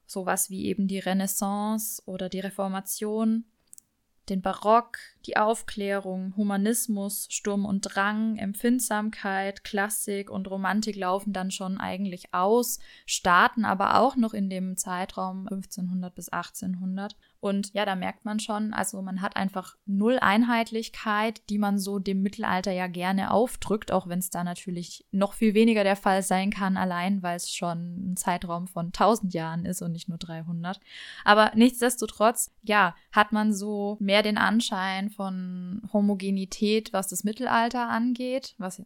sowas 0.06 0.50
wie 0.50 0.66
eben 0.66 0.88
die 0.88 1.00
Renaissance 1.00 2.02
oder 2.06 2.30
die 2.30 2.40
Reformation, 2.40 3.44
den 4.30 4.42
Barock, 4.42 4.98
die 5.26 5.38
Aufklärung, 5.38 6.34
Humanismus, 6.38 7.28
Sturm 7.30 7.66
und 7.66 7.82
Drang, 7.82 8.38
Empfindsamkeit, 8.38 9.64
Klassik 9.64 10.30
und 10.30 10.50
Romantik 10.50 10.96
laufen 10.96 11.34
dann 11.34 11.52
schon 11.52 11.80
eigentlich 11.80 12.34
aus, 12.34 12.80
starten 13.06 13.66
aber 13.66 14.00
auch 14.00 14.16
noch 14.16 14.34
in 14.34 14.50
dem 14.50 14.78
Zeitraum 14.78 15.48
1500 15.48 16.14
bis 16.14 16.30
1800. 16.30 17.16
Und 17.40 17.74
ja, 17.74 17.86
da 17.86 17.96
merkt 17.96 18.26
man 18.26 18.40
schon, 18.40 18.74
also 18.74 19.04
man 19.04 19.22
hat 19.22 19.36
einfach 19.36 19.76
null 19.86 20.18
Einheitlichkeit, 20.20 21.48
die 21.50 21.60
man 21.60 21.78
so 21.78 22.00
dem 22.00 22.24
Mittelalter 22.24 22.72
ja 22.72 22.88
gerne 22.88 23.30
aufdrückt, 23.30 23.92
auch 23.92 24.08
wenn 24.08 24.18
es 24.18 24.32
da 24.32 24.44
natürlich 24.44 25.06
noch 25.12 25.34
viel 25.34 25.54
weniger 25.54 25.84
der 25.84 25.96
Fall 25.96 26.24
sein 26.24 26.50
kann, 26.50 26.76
allein 26.76 27.22
weil 27.22 27.36
es 27.36 27.52
schon 27.52 28.14
ein 28.14 28.18
Zeitraum 28.18 28.68
von 28.68 28.88
1000 28.88 29.36
Jahren 29.36 29.66
ist 29.66 29.84
und 29.84 29.92
nicht 29.92 30.10
nur 30.10 30.18
300. 30.18 30.80
Aber 31.24 31.52
nichtsdestotrotz, 31.54 32.52
ja, 32.64 32.96
hat 33.12 33.32
man 33.32 33.54
so 33.54 33.98
mehr 34.00 34.15
den 34.22 34.38
Anschein 34.38 35.10
von 35.10 35.82
Homogenität, 35.92 36.94
was 36.94 37.08
das 37.08 37.24
Mittelalter 37.24 37.90
angeht, 37.90 38.56
was 38.58 38.82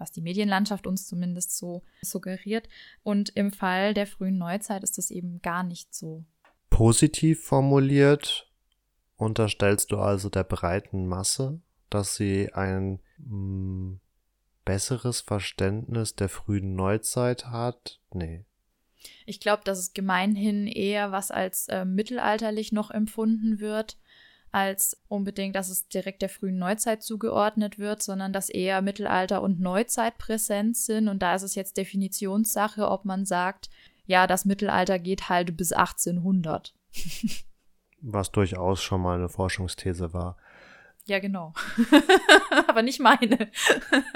was 0.00 0.10
die 0.10 0.22
Medienlandschaft 0.22 0.86
uns 0.86 1.06
zumindest 1.06 1.56
so 1.56 1.82
suggeriert. 2.00 2.68
Und 3.02 3.28
im 3.36 3.52
Fall 3.52 3.94
der 3.94 4.06
frühen 4.06 4.38
Neuzeit 4.38 4.82
ist 4.82 4.96
das 4.98 5.10
eben 5.10 5.42
gar 5.42 5.62
nicht 5.62 5.94
so. 5.94 6.24
Positiv 6.70 7.44
formuliert 7.44 8.50
unterstellst 9.16 9.92
du 9.92 9.98
also 9.98 10.30
der 10.30 10.44
breiten 10.44 11.06
Masse, 11.06 11.60
dass 11.90 12.16
sie 12.16 12.50
ein 12.54 13.00
mh, 13.18 13.28
hm, 13.28 14.00
besseres 14.64 15.20
Verständnis 15.20 16.16
der 16.16 16.30
frühen 16.30 16.74
Neuzeit 16.74 17.46
hat? 17.46 18.00
Nee. 18.12 18.46
Ich 19.26 19.40
glaube, 19.40 19.62
dass 19.64 19.78
es 19.78 19.92
gemeinhin 19.92 20.66
eher 20.66 21.12
was 21.12 21.30
als 21.30 21.68
äh, 21.68 21.84
mittelalterlich 21.84 22.72
noch 22.72 22.90
empfunden 22.90 23.60
wird 23.60 23.98
als 24.52 25.00
unbedingt, 25.08 25.54
dass 25.54 25.68
es 25.68 25.88
direkt 25.88 26.22
der 26.22 26.28
frühen 26.28 26.58
Neuzeit 26.58 27.02
zugeordnet 27.02 27.78
wird, 27.78 28.02
sondern 28.02 28.32
dass 28.32 28.48
eher 28.48 28.82
Mittelalter 28.82 29.42
und 29.42 29.60
Neuzeit 29.60 30.18
präsent 30.18 30.76
sind. 30.76 31.08
Und 31.08 31.20
da 31.22 31.34
ist 31.34 31.42
es 31.42 31.54
jetzt 31.54 31.76
Definitionssache, 31.76 32.88
ob 32.88 33.04
man 33.04 33.24
sagt, 33.24 33.70
ja, 34.06 34.26
das 34.26 34.44
Mittelalter 34.44 34.98
geht 34.98 35.28
halt 35.28 35.56
bis 35.56 35.72
1800. 35.72 36.74
Was 38.00 38.32
durchaus 38.32 38.82
schon 38.82 39.02
mal 39.02 39.18
eine 39.18 39.28
Forschungsthese 39.28 40.12
war. 40.12 40.36
Ja, 41.06 41.18
genau. 41.18 41.52
Aber 42.66 42.82
nicht 42.82 43.00
meine. 43.00 43.50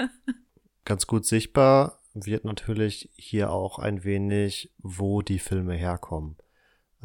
Ganz 0.85 1.07
gut 1.07 1.25
sichtbar 1.25 1.99
wird 2.13 2.45
natürlich 2.45 3.09
hier 3.15 3.51
auch 3.51 3.79
ein 3.79 4.03
wenig, 4.03 4.71
wo 4.77 5.21
die 5.21 5.39
Filme 5.39 5.75
herkommen. 5.75 6.37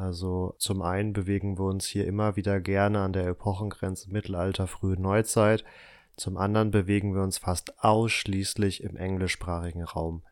Also 0.01 0.55
zum 0.57 0.81
einen 0.81 1.13
bewegen 1.13 1.59
wir 1.59 1.67
uns 1.67 1.85
hier 1.85 2.07
immer 2.07 2.35
wieder 2.35 2.59
gerne 2.59 3.01
an 3.01 3.13
der 3.13 3.27
Epochengrenze 3.27 4.11
Mittelalter, 4.11 4.67
frühe 4.67 4.99
Neuzeit. 4.99 5.63
Zum 6.17 6.39
anderen 6.39 6.71
bewegen 6.71 7.15
wir 7.15 7.23
uns 7.23 7.37
fast 7.37 7.85
ausschließlich 7.85 8.83
im 8.83 8.97
englischsprachigen 8.97 9.85
Raum. 9.85 10.23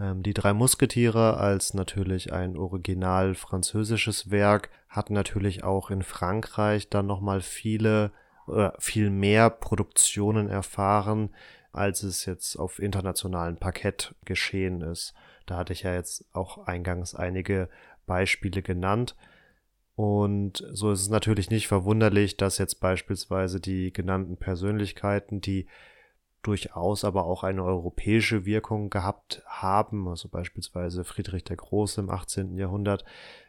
Ähm, 0.00 0.22
die 0.22 0.32
drei 0.32 0.54
Musketiere 0.54 1.36
als 1.36 1.74
natürlich 1.74 2.32
ein 2.32 2.56
original 2.56 3.34
französisches 3.34 4.30
Werk 4.30 4.70
hat 4.88 5.10
natürlich 5.10 5.62
auch 5.62 5.90
in 5.90 6.02
Frankreich 6.02 6.88
dann 6.88 7.06
nochmal 7.06 7.42
viele 7.42 8.12
oder 8.46 8.74
viel 8.78 9.10
mehr 9.10 9.50
Produktionen 9.50 10.48
erfahren, 10.48 11.34
als 11.70 12.02
es 12.02 12.24
jetzt 12.24 12.56
auf 12.56 12.78
internationalem 12.78 13.58
Parkett 13.58 14.14
geschehen 14.24 14.80
ist. 14.80 15.12
Da 15.44 15.58
hatte 15.58 15.74
ich 15.74 15.82
ja 15.82 15.92
jetzt 15.92 16.24
auch 16.32 16.66
eingangs 16.66 17.14
einige 17.14 17.68
Beispiele 18.06 18.62
genannt. 18.62 19.16
Und 19.94 20.64
so 20.72 20.90
ist 20.90 21.02
es 21.02 21.08
natürlich 21.10 21.50
nicht 21.50 21.68
verwunderlich, 21.68 22.36
dass 22.36 22.58
jetzt 22.58 22.80
beispielsweise 22.80 23.60
die 23.60 23.92
genannten 23.92 24.36
Persönlichkeiten, 24.36 25.40
die 25.40 25.66
durchaus 26.42 27.04
aber 27.04 27.24
auch 27.24 27.44
eine 27.44 27.62
europäische 27.62 28.44
Wirkung 28.44 28.90
gehabt 28.90 29.42
haben, 29.46 30.08
also 30.08 30.28
beispielsweise 30.28 31.04
Friedrich 31.04 31.44
der 31.44 31.56
Große 31.56 32.00
im 32.00 32.10
18. 32.10 32.56
Jahrhundert, 32.56 33.04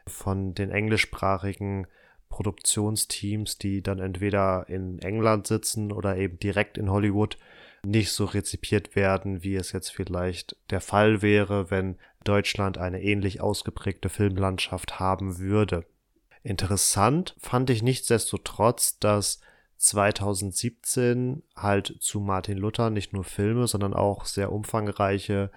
von 0.06 0.54
den 0.54 0.70
englischsprachigen 0.70 1.86
Produktionsteams, 2.28 3.58
die 3.58 3.82
dann 3.82 3.98
entweder 3.98 4.68
in 4.68 4.98
England 5.00 5.46
sitzen 5.46 5.92
oder 5.92 6.16
eben 6.16 6.38
direkt 6.38 6.78
in 6.78 6.90
Hollywood, 6.90 7.36
nicht 7.84 8.12
so 8.12 8.24
rezipiert 8.24 8.96
werden, 8.96 9.42
wie 9.42 9.56
es 9.56 9.72
jetzt 9.72 9.90
vielleicht 9.90 10.56
der 10.70 10.80
Fall 10.80 11.22
wäre, 11.22 11.70
wenn 11.70 11.96
Deutschland 12.24 12.78
eine 12.78 13.02
ähnlich 13.02 13.40
ausgeprägte 13.40 14.08
Filmlandschaft 14.08 14.98
haben 14.98 15.38
würde. 15.38 15.84
Interessant 16.42 17.34
fand 17.38 17.70
ich 17.70 17.82
nichtsdestotrotz, 17.82 18.98
dass 18.98 19.40
2017 19.76 21.42
halt 21.56 21.96
zu 22.00 22.20
Martin 22.20 22.58
Luther 22.58 22.90
nicht 22.90 23.12
nur 23.12 23.24
Filme, 23.24 23.66
sondern 23.66 23.94
auch 23.94 24.24
sehr 24.24 24.52
umfangreiche 24.52 25.50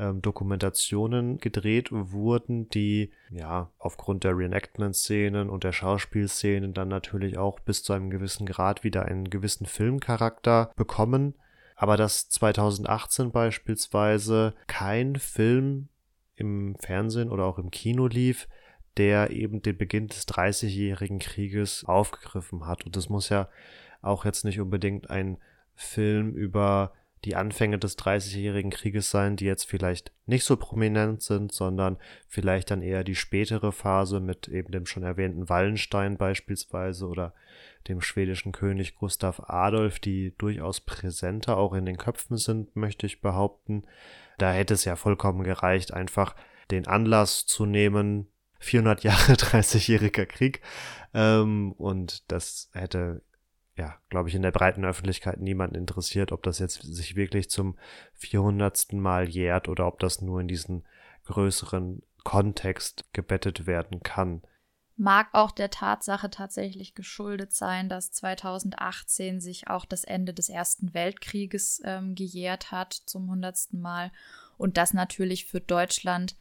ähm, 0.00 0.22
Dokumentationen 0.22 1.38
gedreht 1.38 1.90
wurden, 1.92 2.70
die 2.70 3.12
ja 3.30 3.70
aufgrund 3.78 4.24
der 4.24 4.36
Reenactment-Szenen 4.36 5.50
und 5.50 5.62
der 5.62 5.72
Schauspielszenen 5.72 6.72
dann 6.72 6.88
natürlich 6.88 7.36
auch 7.36 7.60
bis 7.60 7.82
zu 7.82 7.92
einem 7.92 8.08
gewissen 8.08 8.46
Grad 8.46 8.82
wieder 8.82 9.04
einen 9.04 9.28
gewissen 9.28 9.66
Filmcharakter 9.66 10.72
bekommen. 10.74 11.34
Aber 11.80 11.96
dass 11.96 12.28
2018 12.28 13.32
beispielsweise 13.32 14.52
kein 14.66 15.16
Film 15.16 15.88
im 16.36 16.76
Fernsehen 16.78 17.30
oder 17.30 17.46
auch 17.46 17.56
im 17.56 17.70
Kino 17.70 18.06
lief, 18.06 18.48
der 18.98 19.30
eben 19.30 19.62
den 19.62 19.78
Beginn 19.78 20.06
des 20.08 20.26
Dreißigjährigen 20.26 21.20
Krieges 21.20 21.86
aufgegriffen 21.86 22.66
hat. 22.66 22.84
Und 22.84 22.96
das 22.96 23.08
muss 23.08 23.30
ja 23.30 23.48
auch 24.02 24.26
jetzt 24.26 24.44
nicht 24.44 24.60
unbedingt 24.60 25.08
ein 25.08 25.38
Film 25.74 26.34
über 26.34 26.92
die 27.24 27.34
Anfänge 27.34 27.78
des 27.78 27.96
Dreißigjährigen 27.96 28.70
Krieges 28.70 29.10
sein, 29.10 29.36
die 29.36 29.46
jetzt 29.46 29.64
vielleicht 29.64 30.12
nicht 30.26 30.44
so 30.44 30.58
prominent 30.58 31.22
sind, 31.22 31.50
sondern 31.50 31.96
vielleicht 32.28 32.70
dann 32.70 32.82
eher 32.82 33.04
die 33.04 33.14
spätere 33.14 33.72
Phase 33.72 34.20
mit 34.20 34.48
eben 34.48 34.70
dem 34.70 34.84
schon 34.84 35.02
erwähnten 35.02 35.48
Wallenstein 35.48 36.18
beispielsweise 36.18 37.06
oder 37.06 37.32
dem 37.88 38.00
schwedischen 38.00 38.52
König 38.52 38.94
Gustav 38.94 39.40
Adolf, 39.48 39.98
die 39.98 40.34
durchaus 40.36 40.80
präsenter 40.80 41.56
auch 41.56 41.72
in 41.72 41.86
den 41.86 41.96
Köpfen 41.96 42.36
sind, 42.36 42.76
möchte 42.76 43.06
ich 43.06 43.20
behaupten. 43.20 43.84
Da 44.38 44.52
hätte 44.52 44.74
es 44.74 44.84
ja 44.84 44.96
vollkommen 44.96 45.44
gereicht, 45.44 45.92
einfach 45.92 46.34
den 46.70 46.86
Anlass 46.86 47.46
zu 47.46 47.66
nehmen, 47.66 48.28
400 48.60 49.02
Jahre 49.02 49.32
30-jähriger 49.34 50.26
Krieg. 50.26 50.60
Ähm, 51.14 51.72
und 51.72 52.30
das 52.30 52.70
hätte, 52.72 53.22
ja, 53.76 53.96
glaube 54.08 54.28
ich, 54.28 54.34
in 54.34 54.42
der 54.42 54.52
breiten 54.52 54.84
Öffentlichkeit 54.84 55.40
niemanden 55.40 55.76
interessiert, 55.76 56.32
ob 56.32 56.42
das 56.42 56.58
jetzt 56.58 56.82
sich 56.82 57.16
wirklich 57.16 57.50
zum 57.50 57.76
400. 58.14 58.92
Mal 58.92 59.28
jährt 59.28 59.68
oder 59.68 59.86
ob 59.86 59.98
das 59.98 60.20
nur 60.20 60.40
in 60.40 60.48
diesen 60.48 60.84
größeren 61.24 62.02
Kontext 62.24 63.04
gebettet 63.12 63.66
werden 63.66 64.02
kann. 64.02 64.42
Mag 65.00 65.30
auch 65.32 65.50
der 65.50 65.70
Tatsache 65.70 66.28
tatsächlich 66.28 66.94
geschuldet 66.94 67.54
sein, 67.54 67.88
dass 67.88 68.12
2018 68.12 69.40
sich 69.40 69.66
auch 69.68 69.86
das 69.86 70.04
Ende 70.04 70.34
des 70.34 70.50
Ersten 70.50 70.92
Weltkrieges 70.92 71.80
ähm, 71.86 72.14
gejährt 72.14 72.70
hat 72.70 72.92
zum 73.06 73.22
100. 73.22 73.72
Mal 73.72 74.12
und 74.58 74.76
das 74.76 74.92
natürlich 74.92 75.46
für 75.46 75.62
Deutschland 75.62 76.36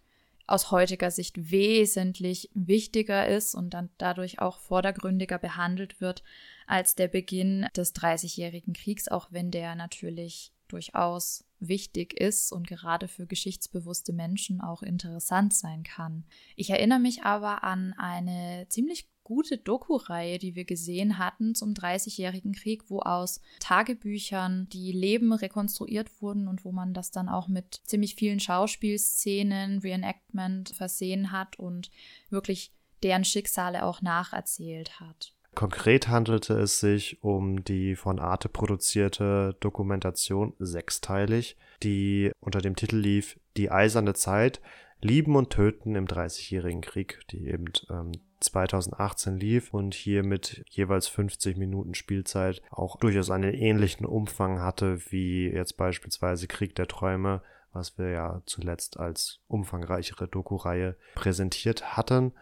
aus 0.45 0.71
heutiger 0.71 1.09
Sicht 1.09 1.51
wesentlich 1.51 2.49
wichtiger 2.53 3.29
ist 3.29 3.55
und 3.55 3.73
dann 3.73 3.91
dadurch 3.97 4.39
auch 4.39 4.59
vordergründiger 4.59 5.37
behandelt 5.37 6.01
wird 6.01 6.21
als 6.67 6.95
der 6.95 7.07
Beginn 7.07 7.65
des 7.77 7.93
Dreißigjährigen 7.93 8.73
Kriegs, 8.73 9.07
auch 9.07 9.27
wenn 9.31 9.51
der 9.51 9.75
natürlich 9.75 10.51
durchaus 10.71 11.45
wichtig 11.59 12.19
ist 12.19 12.51
und 12.51 12.67
gerade 12.67 13.07
für 13.07 13.27
geschichtsbewusste 13.27 14.13
Menschen 14.13 14.61
auch 14.61 14.81
interessant 14.81 15.53
sein 15.53 15.83
kann. 15.83 16.23
Ich 16.55 16.69
erinnere 16.69 16.99
mich 16.99 17.23
aber 17.23 17.63
an 17.63 17.93
eine 17.97 18.65
ziemlich 18.69 19.09
gute 19.29 19.59
Doku-Reihe, 19.59 20.39
die 20.39 20.55
wir 20.55 20.65
gesehen 20.65 21.19
hatten 21.19 21.53
zum 21.53 21.75
Dreißigjährigen 21.75 22.53
Krieg, 22.53 22.89
wo 22.89 23.01
aus 23.01 23.41
Tagebüchern 23.59 24.67
die 24.69 24.91
Leben 24.91 25.31
rekonstruiert 25.31 26.21
wurden 26.21 26.47
und 26.47 26.65
wo 26.65 26.71
man 26.71 26.95
das 26.95 27.11
dann 27.11 27.29
auch 27.29 27.47
mit 27.47 27.81
ziemlich 27.85 28.15
vielen 28.15 28.39
Schauspielszenen, 28.39 29.79
Reenactment 29.79 30.69
versehen 30.69 31.31
hat 31.31 31.59
und 31.59 31.91
wirklich 32.31 32.73
deren 33.03 33.23
Schicksale 33.23 33.83
auch 33.83 34.01
nacherzählt 34.01 34.99
hat. 34.99 35.35
Konkret 35.55 36.07
handelte 36.07 36.53
es 36.53 36.79
sich 36.79 37.23
um 37.23 37.63
die 37.63 37.95
von 37.95 38.19
Arte 38.19 38.49
produzierte 38.49 39.55
Dokumentation 39.59 40.53
sechsteilig, 40.59 41.57
die 41.83 42.31
unter 42.39 42.59
dem 42.59 42.75
Titel 42.75 42.97
lief 42.97 43.39
Die 43.57 43.71
eiserne 43.71 44.13
Zeit, 44.13 44.61
Lieben 45.01 45.35
und 45.35 45.49
Töten 45.49 45.95
im 45.95 46.07
Dreißigjährigen 46.07 46.81
Krieg, 46.81 47.21
die 47.31 47.47
eben 47.47 47.65
ähm, 47.89 48.11
2018 48.41 49.37
lief 49.37 49.73
und 49.73 49.93
hier 49.93 50.23
mit 50.23 50.63
jeweils 50.69 51.07
50 51.07 51.57
Minuten 51.57 51.93
Spielzeit 51.93 52.61
auch 52.69 52.97
durchaus 52.97 53.29
einen 53.29 53.53
ähnlichen 53.53 54.05
Umfang 54.05 54.61
hatte 54.61 54.99
wie 55.09 55.49
jetzt 55.49 55.77
beispielsweise 55.77 56.47
Krieg 56.47 56.75
der 56.75 56.87
Träume, 56.87 57.41
was 57.71 57.97
wir 57.97 58.09
ja 58.09 58.41
zuletzt 58.45 58.99
als 58.99 59.39
umfangreichere 59.47 60.27
Doku-Reihe 60.27 60.95
präsentiert 61.15 61.97
hatten. 61.97 62.33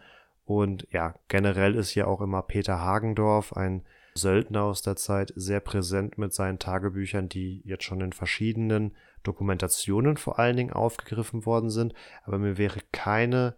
Und 0.48 0.88
ja, 0.92 1.14
generell 1.28 1.74
ist 1.74 1.90
hier 1.90 2.08
auch 2.08 2.22
immer 2.22 2.40
Peter 2.40 2.80
Hagendorf, 2.80 3.52
ein 3.52 3.84
Söldner 4.14 4.62
aus 4.62 4.80
der 4.80 4.96
Zeit, 4.96 5.30
sehr 5.36 5.60
präsent 5.60 6.16
mit 6.16 6.32
seinen 6.32 6.58
Tagebüchern, 6.58 7.28
die 7.28 7.60
jetzt 7.66 7.84
schon 7.84 8.00
in 8.00 8.14
verschiedenen 8.14 8.96
Dokumentationen 9.24 10.16
vor 10.16 10.38
allen 10.38 10.56
Dingen 10.56 10.72
aufgegriffen 10.72 11.44
worden 11.44 11.68
sind. 11.68 11.92
Aber 12.24 12.38
mir 12.38 12.56
wäre 12.56 12.80
keine 12.92 13.56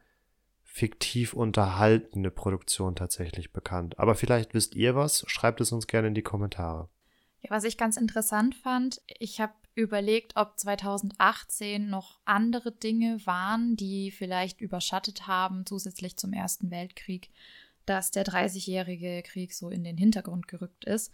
fiktiv 0.64 1.32
unterhaltene 1.32 2.32
Produktion 2.32 2.96
tatsächlich 2.96 3.52
bekannt. 3.52 3.96
Aber 4.00 4.16
vielleicht 4.16 4.52
wisst 4.52 4.74
ihr 4.74 4.96
was, 4.96 5.22
schreibt 5.28 5.60
es 5.60 5.70
uns 5.70 5.86
gerne 5.86 6.08
in 6.08 6.14
die 6.14 6.22
Kommentare. 6.22 6.88
Ja, 7.40 7.50
was 7.50 7.62
ich 7.62 7.78
ganz 7.78 7.98
interessant 7.98 8.56
fand, 8.56 9.00
ich 9.06 9.40
habe 9.40 9.52
überlegt, 9.74 10.36
ob 10.36 10.58
2018 10.58 11.88
noch 11.88 12.20
andere 12.24 12.72
Dinge 12.72 13.24
waren, 13.24 13.76
die 13.76 14.10
vielleicht 14.10 14.60
überschattet 14.60 15.26
haben, 15.26 15.64
zusätzlich 15.66 16.16
zum 16.16 16.32
Ersten 16.32 16.70
Weltkrieg, 16.70 17.30
dass 17.86 18.10
der 18.10 18.24
Dreißigjährige 18.24 19.22
Krieg 19.22 19.54
so 19.54 19.70
in 19.70 19.84
den 19.84 19.96
Hintergrund 19.96 20.48
gerückt 20.48 20.84
ist. 20.84 21.12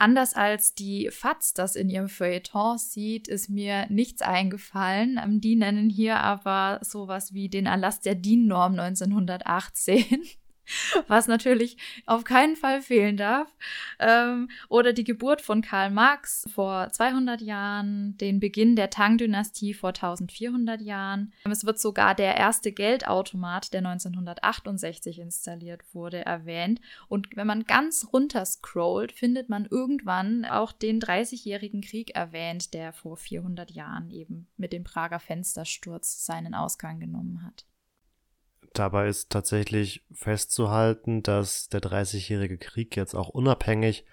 Anders 0.00 0.32
als 0.32 0.74
die 0.74 1.10
FATS 1.10 1.52
das 1.52 1.76
in 1.76 1.90
ihrem 1.90 2.08
Feuilleton 2.08 2.78
sieht, 2.78 3.28
ist 3.28 3.50
mir 3.50 3.84
nichts 3.90 4.22
eingefallen. 4.22 5.20
Ähm, 5.22 5.42
die 5.42 5.56
nennen 5.56 5.90
hier 5.90 6.20
aber 6.20 6.80
sowas 6.82 7.34
wie 7.34 7.50
den 7.50 7.66
Erlass 7.66 8.00
der 8.00 8.14
DIN-Norm 8.14 8.78
1918. 8.78 10.22
was 11.08 11.26
natürlich 11.26 11.76
auf 12.06 12.24
keinen 12.24 12.56
Fall 12.56 12.82
fehlen 12.82 13.16
darf. 13.16 13.54
Ähm, 13.98 14.48
oder 14.68 14.92
die 14.92 15.04
Geburt 15.04 15.40
von 15.40 15.62
Karl 15.62 15.90
Marx 15.90 16.48
vor 16.52 16.90
200 16.90 17.40
Jahren, 17.40 18.16
den 18.18 18.40
Beginn 18.40 18.76
der 18.76 18.90
Tang-Dynastie 18.90 19.74
vor 19.74 19.90
1400 19.90 20.80
Jahren. 20.80 21.32
Es 21.44 21.64
wird 21.64 21.78
sogar 21.78 22.14
der 22.14 22.36
erste 22.36 22.72
Geldautomat, 22.72 23.72
der 23.72 23.80
1968 23.80 25.18
installiert 25.18 25.82
wurde, 25.92 26.24
erwähnt. 26.24 26.80
Und 27.08 27.28
wenn 27.36 27.46
man 27.46 27.64
ganz 27.64 28.08
runter 28.12 28.44
scrollt, 28.44 29.12
findet 29.12 29.48
man 29.48 29.66
irgendwann 29.66 30.44
auch 30.44 30.72
den 30.72 31.00
30-jährigen 31.00 31.80
Krieg 31.80 32.14
erwähnt, 32.14 32.74
der 32.74 32.92
vor 32.92 33.16
400 33.16 33.70
Jahren 33.70 34.10
eben 34.10 34.48
mit 34.56 34.72
dem 34.72 34.84
Prager 34.84 35.20
Fenstersturz 35.20 36.24
seinen 36.24 36.54
Ausgang 36.54 37.00
genommen 37.00 37.42
hat. 37.44 37.64
Dabei 38.72 39.08
ist 39.08 39.30
tatsächlich 39.30 40.04
festzuhalten, 40.12 41.22
dass 41.22 41.68
der 41.68 41.80
Dreißigjährige 41.80 42.58
Krieg 42.58 42.96
jetzt 42.96 43.14
auch 43.14 43.28
unabhängig 43.28 44.04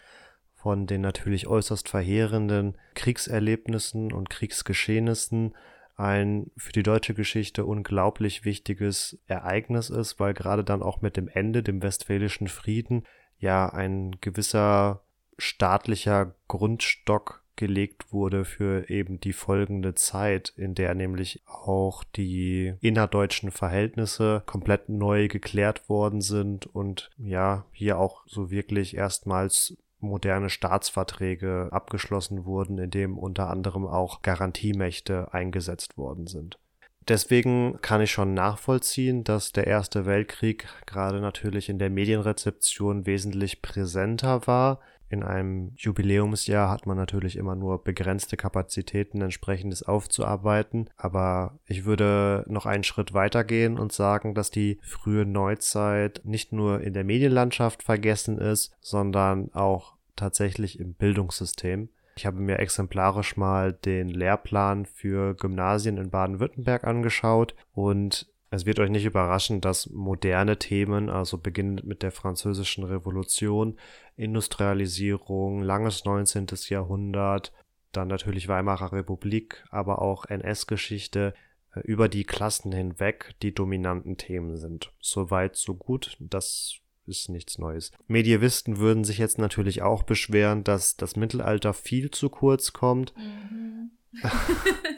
von 0.55 0.87
den 0.87 1.01
natürlich 1.01 1.47
äußerst 1.47 1.87
verheerenden 1.87 2.77
Kriegserlebnissen 2.95 4.11
und 4.11 4.29
Kriegsgeschehnissen 4.29 5.55
ein 5.95 6.51
für 6.57 6.71
die 6.71 6.83
deutsche 6.83 7.13
Geschichte 7.13 7.65
unglaublich 7.65 8.45
wichtiges 8.45 9.19
Ereignis 9.27 9.89
ist, 9.89 10.19
weil 10.19 10.33
gerade 10.33 10.63
dann 10.63 10.83
auch 10.83 11.01
mit 11.01 11.17
dem 11.17 11.27
Ende, 11.27 11.63
dem 11.63 11.81
Westfälischen 11.81 12.47
Frieden, 12.47 13.03
ja 13.39 13.69
ein 13.69 14.17
gewisser 14.21 15.03
staatlicher 15.37 16.35
Grundstock 16.47 17.43
gelegt 17.57 18.13
wurde 18.13 18.45
für 18.45 18.89
eben 18.89 19.19
die 19.19 19.33
folgende 19.33 19.93
Zeit, 19.95 20.53
in 20.55 20.75
der 20.75 20.95
nämlich 20.95 21.41
auch 21.45 22.03
die 22.03 22.75
innerdeutschen 22.79 23.51
Verhältnisse 23.51 24.43
komplett 24.45 24.87
neu 24.87 25.27
geklärt 25.27 25.89
worden 25.89 26.21
sind 26.21 26.65
und 26.67 27.09
ja, 27.17 27.65
hier 27.71 27.99
auch 27.99 28.23
so 28.25 28.49
wirklich 28.49 28.95
erstmals 28.95 29.75
moderne 29.99 30.49
Staatsverträge 30.49 31.69
abgeschlossen 31.71 32.45
wurden, 32.45 32.77
in 32.77 32.91
dem 32.91 33.17
unter 33.17 33.49
anderem 33.49 33.85
auch 33.85 34.21
Garantiemächte 34.21 35.33
eingesetzt 35.33 35.97
worden 35.97 36.27
sind. 36.27 36.59
Deswegen 37.07 37.79
kann 37.81 38.01
ich 38.01 38.11
schon 38.11 38.33
nachvollziehen, 38.33 39.23
dass 39.23 39.53
der 39.53 39.65
Erste 39.65 40.05
Weltkrieg 40.05 40.67
gerade 40.85 41.21
natürlich 41.21 41.69
in 41.69 41.79
der 41.79 41.89
Medienrezeption 41.89 43.05
wesentlich 43.05 43.61
präsenter 43.61 44.45
war. 44.45 44.81
In 45.09 45.23
einem 45.23 45.71
Jubiläumsjahr 45.77 46.69
hat 46.69 46.85
man 46.85 46.97
natürlich 46.97 47.37
immer 47.37 47.55
nur 47.55 47.83
begrenzte 47.83 48.35
Kapazitäten, 48.35 49.21
entsprechendes 49.21 49.83
aufzuarbeiten. 49.83 50.89
Aber 50.97 51.59
ich 51.65 51.85
würde 51.85 52.43
noch 52.47 52.65
einen 52.65 52.83
Schritt 52.83 53.13
weiter 53.13 53.43
gehen 53.43 53.79
und 53.79 53.93
sagen, 53.93 54.33
dass 54.33 54.51
die 54.51 54.79
frühe 54.81 55.25
Neuzeit 55.25 56.21
nicht 56.25 56.51
nur 56.51 56.81
in 56.81 56.93
der 56.93 57.05
Medienlandschaft 57.05 57.83
vergessen 57.83 58.37
ist, 58.37 58.75
sondern 58.81 59.53
auch 59.53 59.93
tatsächlich 60.15 60.79
im 60.79 60.93
Bildungssystem. 60.93 61.89
Ich 62.17 62.25
habe 62.25 62.39
mir 62.39 62.57
exemplarisch 62.59 63.37
mal 63.37 63.73
den 63.73 64.09
Lehrplan 64.09 64.85
für 64.85 65.35
Gymnasien 65.35 65.97
in 65.97 66.09
Baden-Württemberg 66.09 66.83
angeschaut 66.83 67.55
und 67.73 68.27
es 68.49 68.65
wird 68.65 68.79
euch 68.79 68.89
nicht 68.89 69.05
überraschen, 69.05 69.61
dass 69.61 69.89
moderne 69.89 70.57
Themen, 70.57 71.09
also 71.09 71.37
beginnend 71.37 71.85
mit 71.85 72.01
der 72.01 72.11
Französischen 72.11 72.83
Revolution, 72.83 73.77
Industrialisierung, 74.15 75.61
langes 75.61 76.05
19. 76.05 76.47
Jahrhundert, 76.69 77.51
dann 77.91 78.07
natürlich 78.07 78.47
Weimarer 78.47 78.93
Republik, 78.93 79.63
aber 79.69 80.01
auch 80.01 80.25
NS-Geschichte, 80.25 81.33
äh, 81.73 81.79
über 81.81 82.07
die 82.07 82.23
Klassen 82.23 82.71
hinweg 82.71 83.35
die 83.41 83.53
dominanten 83.53 84.17
Themen 84.17 84.57
sind. 84.57 84.93
Soweit, 85.01 85.55
so 85.55 85.75
gut. 85.75 86.15
Das 86.19 86.79
ist 87.05 87.29
nichts 87.29 87.57
Neues. 87.57 87.91
Medievisten 88.07 88.77
würden 88.77 89.03
sich 89.03 89.17
jetzt 89.17 89.39
natürlich 89.39 89.81
auch 89.81 90.03
beschweren, 90.03 90.63
dass 90.63 90.97
das 90.97 91.15
Mittelalter 91.15 91.73
viel 91.73 92.11
zu 92.11 92.29
kurz 92.29 92.73
kommt. 92.73 93.13
Mhm. 93.17 93.91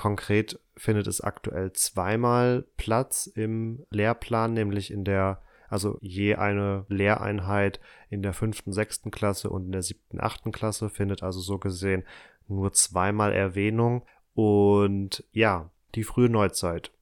Konkret 0.00 0.58
findet 0.78 1.06
es 1.08 1.20
aktuell 1.20 1.74
zweimal 1.74 2.64
Platz 2.78 3.26
im 3.26 3.84
Lehrplan, 3.90 4.54
nämlich 4.54 4.90
in 4.90 5.04
der, 5.04 5.42
also 5.68 5.98
je 6.00 6.36
eine 6.36 6.86
Lehreinheit 6.88 7.80
in 8.08 8.22
der 8.22 8.32
fünften, 8.32 8.72
sechsten 8.72 9.10
Klasse 9.10 9.50
und 9.50 9.66
in 9.66 9.72
der 9.72 9.82
siebten, 9.82 10.18
achten 10.18 10.52
Klasse 10.52 10.88
findet 10.88 11.22
also 11.22 11.40
so 11.40 11.58
gesehen 11.58 12.04
nur 12.48 12.72
zweimal 12.72 13.34
Erwähnung. 13.34 14.06
Und 14.32 15.22
ja, 15.32 15.68
die 15.94 16.04
frühe 16.04 16.30
Neuzeit 16.30 16.92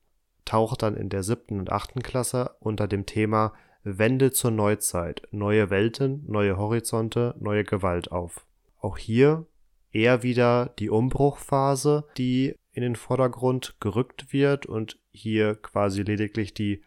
taucht 0.44 0.82
dann 0.82 0.96
in 0.96 1.08
der 1.08 1.22
siebten 1.22 1.60
und 1.60 1.70
achten 1.70 2.02
Klasse 2.02 2.56
unter 2.58 2.88
dem 2.88 3.06
Thema 3.06 3.52
Wende 3.84 4.32
zur 4.32 4.50
Neuzeit, 4.50 5.22
neue 5.30 5.70
Welten, 5.70 6.24
neue 6.26 6.56
Horizonte, 6.56 7.36
neue 7.38 7.62
Gewalt 7.62 8.10
auf. 8.10 8.44
Auch 8.80 8.98
hier 8.98 9.46
eher 9.92 10.24
wieder 10.24 10.72
die 10.80 10.90
Umbruchphase, 10.90 12.04
die 12.16 12.56
in 12.72 12.82
den 12.82 12.96
Vordergrund 12.96 13.76
gerückt 13.80 14.32
wird 14.32 14.66
und 14.66 14.98
hier 15.10 15.56
quasi 15.56 16.02
lediglich 16.02 16.54
die 16.54 16.82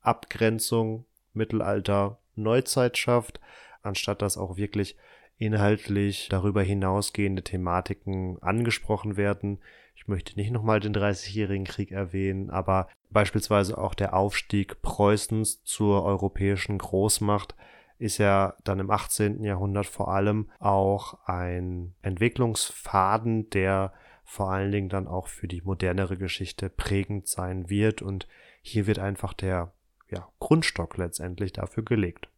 Abgrenzung 0.00 1.04
Mittelalter 1.32 2.18
Neuzeit 2.34 2.98
schafft, 2.98 3.40
anstatt 3.82 4.22
dass 4.22 4.36
auch 4.36 4.56
wirklich 4.56 4.96
inhaltlich 5.38 6.28
darüber 6.28 6.62
hinausgehende 6.62 7.42
Thematiken 7.42 8.42
angesprochen 8.42 9.16
werden. 9.16 9.58
Ich 9.94 10.06
möchte 10.06 10.36
nicht 10.36 10.50
nochmal 10.50 10.80
den 10.80 10.92
Dreißigjährigen 10.92 11.64
Krieg 11.64 11.92
erwähnen, 11.92 12.50
aber 12.50 12.88
beispielsweise 13.10 13.78
auch 13.78 13.94
der 13.94 14.14
Aufstieg 14.14 14.82
Preußens 14.82 15.62
zur 15.64 16.04
europäischen 16.04 16.78
Großmacht 16.78 17.54
ist 17.98 18.18
ja 18.18 18.54
dann 18.64 18.80
im 18.80 18.90
18. 18.90 19.44
Jahrhundert 19.44 19.86
vor 19.86 20.08
allem 20.08 20.50
auch 20.58 21.18
ein 21.26 21.94
Entwicklungsfaden, 22.02 23.50
der 23.50 23.92
vor 24.30 24.52
allen 24.52 24.70
Dingen 24.70 24.88
dann 24.88 25.08
auch 25.08 25.26
für 25.26 25.48
die 25.48 25.60
modernere 25.60 26.16
Geschichte 26.16 26.70
prägend 26.70 27.26
sein 27.26 27.68
wird 27.68 28.00
und 28.00 28.28
hier 28.62 28.86
wird 28.86 29.00
einfach 29.00 29.32
der 29.32 29.72
ja, 30.08 30.28
Grundstock 30.38 30.96
letztendlich 30.98 31.52
dafür 31.52 31.84
gelegt. 31.84 32.28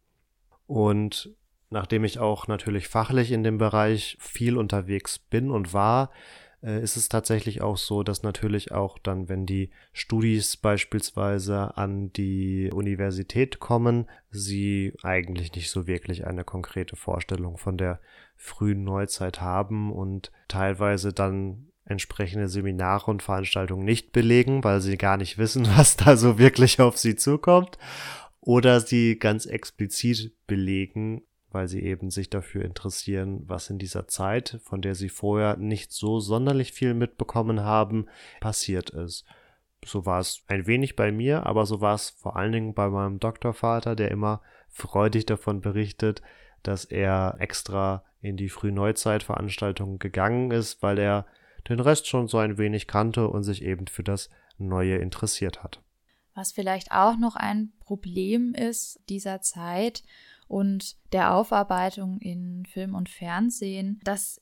Und 0.65 1.35
nachdem 1.69 2.03
ich 2.03 2.17
auch 2.17 2.47
natürlich 2.47 2.87
fachlich 2.87 3.31
in 3.31 3.43
dem 3.43 3.59
Bereich 3.59 4.17
viel 4.19 4.57
unterwegs 4.57 5.19
bin 5.19 5.51
und 5.51 5.71
war, 5.71 6.09
äh, 6.63 6.81
ist 6.81 6.97
es 6.97 7.09
tatsächlich 7.09 7.61
auch 7.61 7.77
so, 7.77 8.01
dass 8.01 8.23
natürlich 8.23 8.71
auch 8.71 8.97
dann, 8.97 9.29
wenn 9.29 9.45
die 9.45 9.69
Studis 9.91 10.57
beispielsweise 10.57 11.77
an 11.77 12.11
die 12.13 12.71
Universität 12.73 13.59
kommen, 13.59 14.09
sie 14.31 14.95
eigentlich 15.03 15.53
nicht 15.53 15.69
so 15.69 15.85
wirklich 15.85 16.25
eine 16.25 16.43
konkrete 16.43 16.95
Vorstellung 16.95 17.59
von 17.59 17.77
der 17.77 17.99
frühen 18.35 18.83
Neuzeit 18.83 19.41
haben 19.41 19.93
und 19.93 20.31
teilweise 20.47 21.13
dann 21.13 21.67
entsprechende 21.85 22.47
Seminare 22.47 23.11
und 23.11 23.23
Veranstaltungen 23.23 23.85
nicht 23.85 24.11
belegen, 24.11 24.63
weil 24.63 24.81
sie 24.81 24.97
gar 24.97 25.17
nicht 25.17 25.37
wissen, 25.37 25.67
was 25.77 25.97
da 25.97 26.17
so 26.17 26.37
wirklich 26.37 26.79
auf 26.79 26.97
sie 26.97 27.15
zukommt. 27.15 27.77
Oder 28.39 28.81
sie 28.81 29.17
ganz 29.17 29.45
explizit 29.45 30.33
belegen, 30.47 31.21
weil 31.49 31.67
sie 31.67 31.81
eben 31.81 32.09
sich 32.09 32.29
dafür 32.29 32.65
interessieren, 32.65 33.43
was 33.47 33.69
in 33.69 33.77
dieser 33.77 34.07
Zeit, 34.07 34.59
von 34.63 34.81
der 34.81 34.95
sie 34.95 35.09
vorher 35.09 35.55
nicht 35.55 35.93
so 35.93 36.19
sonderlich 36.19 36.73
viel 36.73 36.93
mitbekommen 36.93 37.61
haben, 37.61 38.07
passiert 38.41 38.89
ist. 38.89 39.25
So 39.85 40.05
war 40.05 40.19
es 40.19 40.43
ein 40.47 40.67
wenig 40.67 40.95
bei 40.95 41.11
mir, 41.11 41.45
aber 41.45 41.65
so 41.65 41.79
war 41.79 41.95
es 41.95 42.09
vor 42.09 42.35
allen 42.35 42.51
Dingen 42.51 42.73
bei 42.73 42.89
meinem 42.89 43.19
Doktorvater, 43.19 43.95
der 43.95 44.11
immer 44.11 44.41
freudig 44.69 45.25
davon 45.25 45.61
berichtet, 45.61 46.21
dass 46.63 46.85
er 46.85 47.35
extra 47.39 48.03
in 48.21 48.37
die 48.37 48.49
Frühneuzeit-Veranstaltungen 48.49 49.99
gegangen 49.99 50.51
ist, 50.51 50.81
weil 50.81 50.97
er 50.97 51.25
den 51.69 51.79
Rest 51.79 52.07
schon 52.07 52.27
so 52.27 52.37
ein 52.37 52.57
wenig 52.57 52.87
kannte 52.87 53.27
und 53.27 53.43
sich 53.43 53.63
eben 53.63 53.87
für 53.87 54.03
das 54.03 54.29
Neue 54.57 54.97
interessiert 54.97 55.63
hat. 55.63 55.81
Was 56.35 56.51
vielleicht 56.51 56.91
auch 56.91 57.17
noch 57.17 57.35
ein 57.35 57.73
Problem 57.79 58.53
ist 58.55 58.99
dieser 59.07 59.41
Zeit, 59.41 60.03
und 60.53 60.97
der 61.13 61.33
Aufarbeitung 61.33 62.19
in 62.19 62.65
Film 62.65 62.93
und 62.93 63.09
Fernsehen, 63.09 63.99
dass 64.03 64.39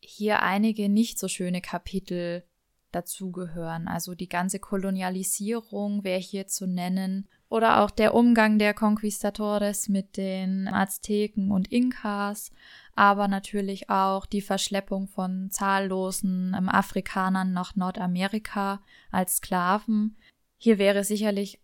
hier 0.00 0.42
einige 0.42 0.90
nicht 0.90 1.18
so 1.18 1.28
schöne 1.28 1.62
Kapitel 1.62 2.44
dazugehören. 2.92 3.88
Also 3.88 4.14
die 4.14 4.28
ganze 4.28 4.58
Kolonialisierung 4.58 6.04
wäre 6.04 6.20
hier 6.20 6.46
zu 6.46 6.66
nennen 6.66 7.26
oder 7.48 7.82
auch 7.82 7.90
der 7.90 8.14
Umgang 8.14 8.58
der 8.58 8.74
Conquistadores 8.74 9.88
mit 9.88 10.18
den 10.18 10.68
Azteken 10.68 11.50
und 11.50 11.72
Inkas, 11.72 12.50
aber 12.96 13.28
natürlich 13.28 13.88
auch 13.90 14.26
die 14.26 14.40
Verschleppung 14.40 15.06
von 15.06 15.50
zahllosen 15.50 16.54
ähm, 16.58 16.68
Afrikanern 16.68 17.52
nach 17.52 17.76
Nordamerika 17.76 18.80
als 19.10 19.36
Sklaven. 19.36 20.16
Hier 20.58 20.78
wäre 20.78 21.04
sicherlich 21.04 21.60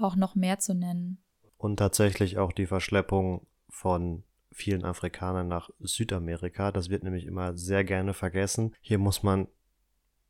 auch 0.00 0.16
noch 0.16 0.34
mehr 0.34 0.58
zu 0.58 0.74
nennen 0.74 1.22
und 1.62 1.76
tatsächlich 1.76 2.38
auch 2.38 2.52
die 2.52 2.66
Verschleppung 2.66 3.46
von 3.68 4.24
vielen 4.50 4.84
Afrikanern 4.84 5.46
nach 5.46 5.70
Südamerika. 5.78 6.72
Das 6.72 6.90
wird 6.90 7.04
nämlich 7.04 7.24
immer 7.24 7.56
sehr 7.56 7.84
gerne 7.84 8.14
vergessen. 8.14 8.74
Hier 8.80 8.98
muss 8.98 9.22
man 9.22 9.46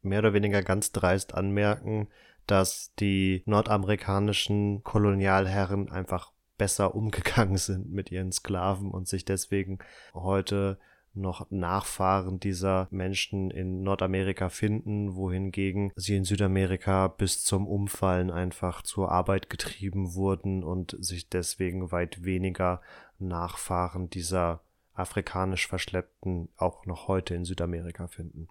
mehr 0.03 0.19
oder 0.19 0.35
weniger 0.35 0.63
ganz 0.63 0.93
dreist 0.93 1.33
anmerken, 1.35 2.09
dass 2.47 2.93
die 2.99 3.43
nordamerikanischen 3.47 4.83
Kolonialherren 4.83 5.91
einfach 5.91 6.33
besser 6.63 6.95
umgegangen 6.95 7.57
sind 7.69 7.91
mit 7.91 8.13
ihren 8.13 8.31
Sklaven 8.31 8.93
und 8.93 9.09
sich 9.09 9.25
deswegen 9.25 9.81
heute 10.15 10.79
noch 11.13 11.51
Nachfahren 11.51 12.39
dieser 12.39 12.87
Menschen 12.93 13.51
in 13.51 13.83
Nordamerika 13.83 14.49
finden, 14.49 15.17
wohingegen 15.17 15.93
sie 15.97 16.15
in 16.15 16.25
Südamerika 16.25 17.09
bis 17.09 17.43
zum 17.43 17.67
Umfallen 17.67 18.31
einfach 18.31 18.83
zur 18.83 19.11
Arbeit 19.11 19.51
getrieben 19.51 20.15
wurden 20.15 20.63
und 20.63 20.97
sich 21.01 21.29
deswegen 21.29 21.91
weit 21.91 22.23
weniger 22.23 22.81
Nachfahren 23.19 24.09
dieser 24.09 24.61
afrikanisch 24.95 25.67
Verschleppten 25.67 26.49
auch 26.57 26.87
noch 26.87 27.09
heute 27.09 27.35
in 27.35 27.45
Südamerika 27.45 28.07
finden. 28.07 28.47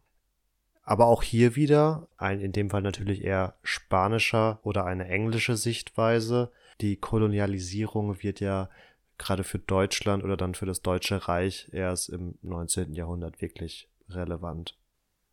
Aber 0.84 1.06
auch 1.06 1.24
hier 1.24 1.56
wieder 1.56 2.10
ein 2.18 2.42
in 2.42 2.52
dem 2.52 2.72
Fall 2.72 2.82
natürlich 2.82 3.24
eher 3.24 3.56
spanischer 3.64 4.60
oder 4.64 4.84
eine 4.84 5.08
englische 5.08 5.56
Sichtweise. 5.56 6.52
Die 6.82 6.98
Kolonialisierung 6.98 8.22
wird 8.24 8.40
ja 8.40 8.70
gerade 9.18 9.44
für 9.44 9.60
Deutschland 9.60 10.24
oder 10.24 10.36
dann 10.36 10.56
für 10.56 10.66
das 10.66 10.82
Deutsche 10.82 11.28
Reich 11.28 11.70
erst 11.72 12.10
im 12.10 12.38
19. 12.42 12.94
Jahrhundert 12.94 13.42
wirklich 13.42 13.88
relevant. 14.10 14.78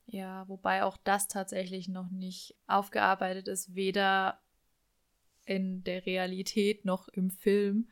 Ja, 0.07 0.47
wobei 0.49 0.85
auch 0.85 0.97
das 1.05 1.29
tatsächlich 1.29 1.89
noch 1.89 2.11
nicht 2.11 2.55
aufgearbeitet 2.67 3.49
ist, 3.49 3.75
weder 3.75 4.41
in 5.45 5.83
der 5.85 6.05
Realität 6.07 6.85
noch 6.85 7.09
im 7.09 7.31
Film. 7.31 7.89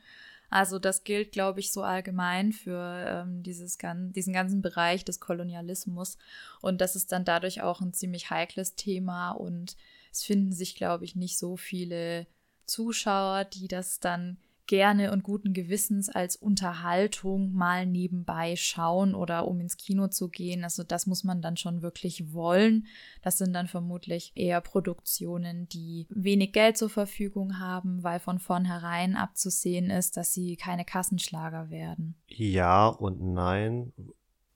Also 0.48 0.78
das 0.78 1.04
gilt, 1.04 1.32
glaube 1.32 1.60
ich, 1.60 1.72
so 1.72 1.82
allgemein 1.82 2.52
für 2.52 3.04
ähm, 3.08 3.42
dieses 3.42 3.78
gan 3.78 4.12
diesen 4.12 4.32
ganzen 4.32 4.62
Bereich 4.62 5.04
des 5.04 5.18
Kolonialismus. 5.18 6.18
Und 6.60 6.80
das 6.80 6.94
ist 6.94 7.10
dann 7.12 7.24
dadurch 7.24 7.62
auch 7.62 7.80
ein 7.80 7.92
ziemlich 7.92 8.30
heikles 8.30 8.76
Thema. 8.76 9.32
Und 9.32 9.76
es 10.12 10.22
finden 10.22 10.52
sich, 10.52 10.76
glaube 10.76 11.04
ich, 11.04 11.16
nicht 11.16 11.38
so 11.38 11.56
viele 11.56 12.26
Zuschauer, 12.66 13.44
die 13.44 13.68
das 13.68 14.00
dann 14.00 14.38
gerne 14.66 15.12
und 15.12 15.22
guten 15.22 15.52
Gewissens 15.52 16.08
als 16.08 16.36
Unterhaltung 16.36 17.52
mal 17.52 17.86
nebenbei 17.86 18.56
schauen 18.56 19.14
oder 19.14 19.46
um 19.46 19.60
ins 19.60 19.76
Kino 19.76 20.08
zu 20.08 20.28
gehen. 20.28 20.64
Also 20.64 20.82
das 20.82 21.06
muss 21.06 21.24
man 21.24 21.40
dann 21.40 21.56
schon 21.56 21.82
wirklich 21.82 22.32
wollen. 22.32 22.86
Das 23.22 23.38
sind 23.38 23.52
dann 23.52 23.68
vermutlich 23.68 24.32
eher 24.34 24.60
Produktionen, 24.60 25.68
die 25.68 26.06
wenig 26.10 26.52
Geld 26.52 26.76
zur 26.76 26.90
Verfügung 26.90 27.58
haben, 27.58 28.02
weil 28.02 28.18
von 28.18 28.38
vornherein 28.38 29.16
abzusehen 29.16 29.90
ist, 29.90 30.16
dass 30.16 30.32
sie 30.32 30.56
keine 30.56 30.84
Kassenschlager 30.84 31.70
werden. 31.70 32.16
Ja 32.28 32.88
und 32.88 33.20
nein. 33.20 33.92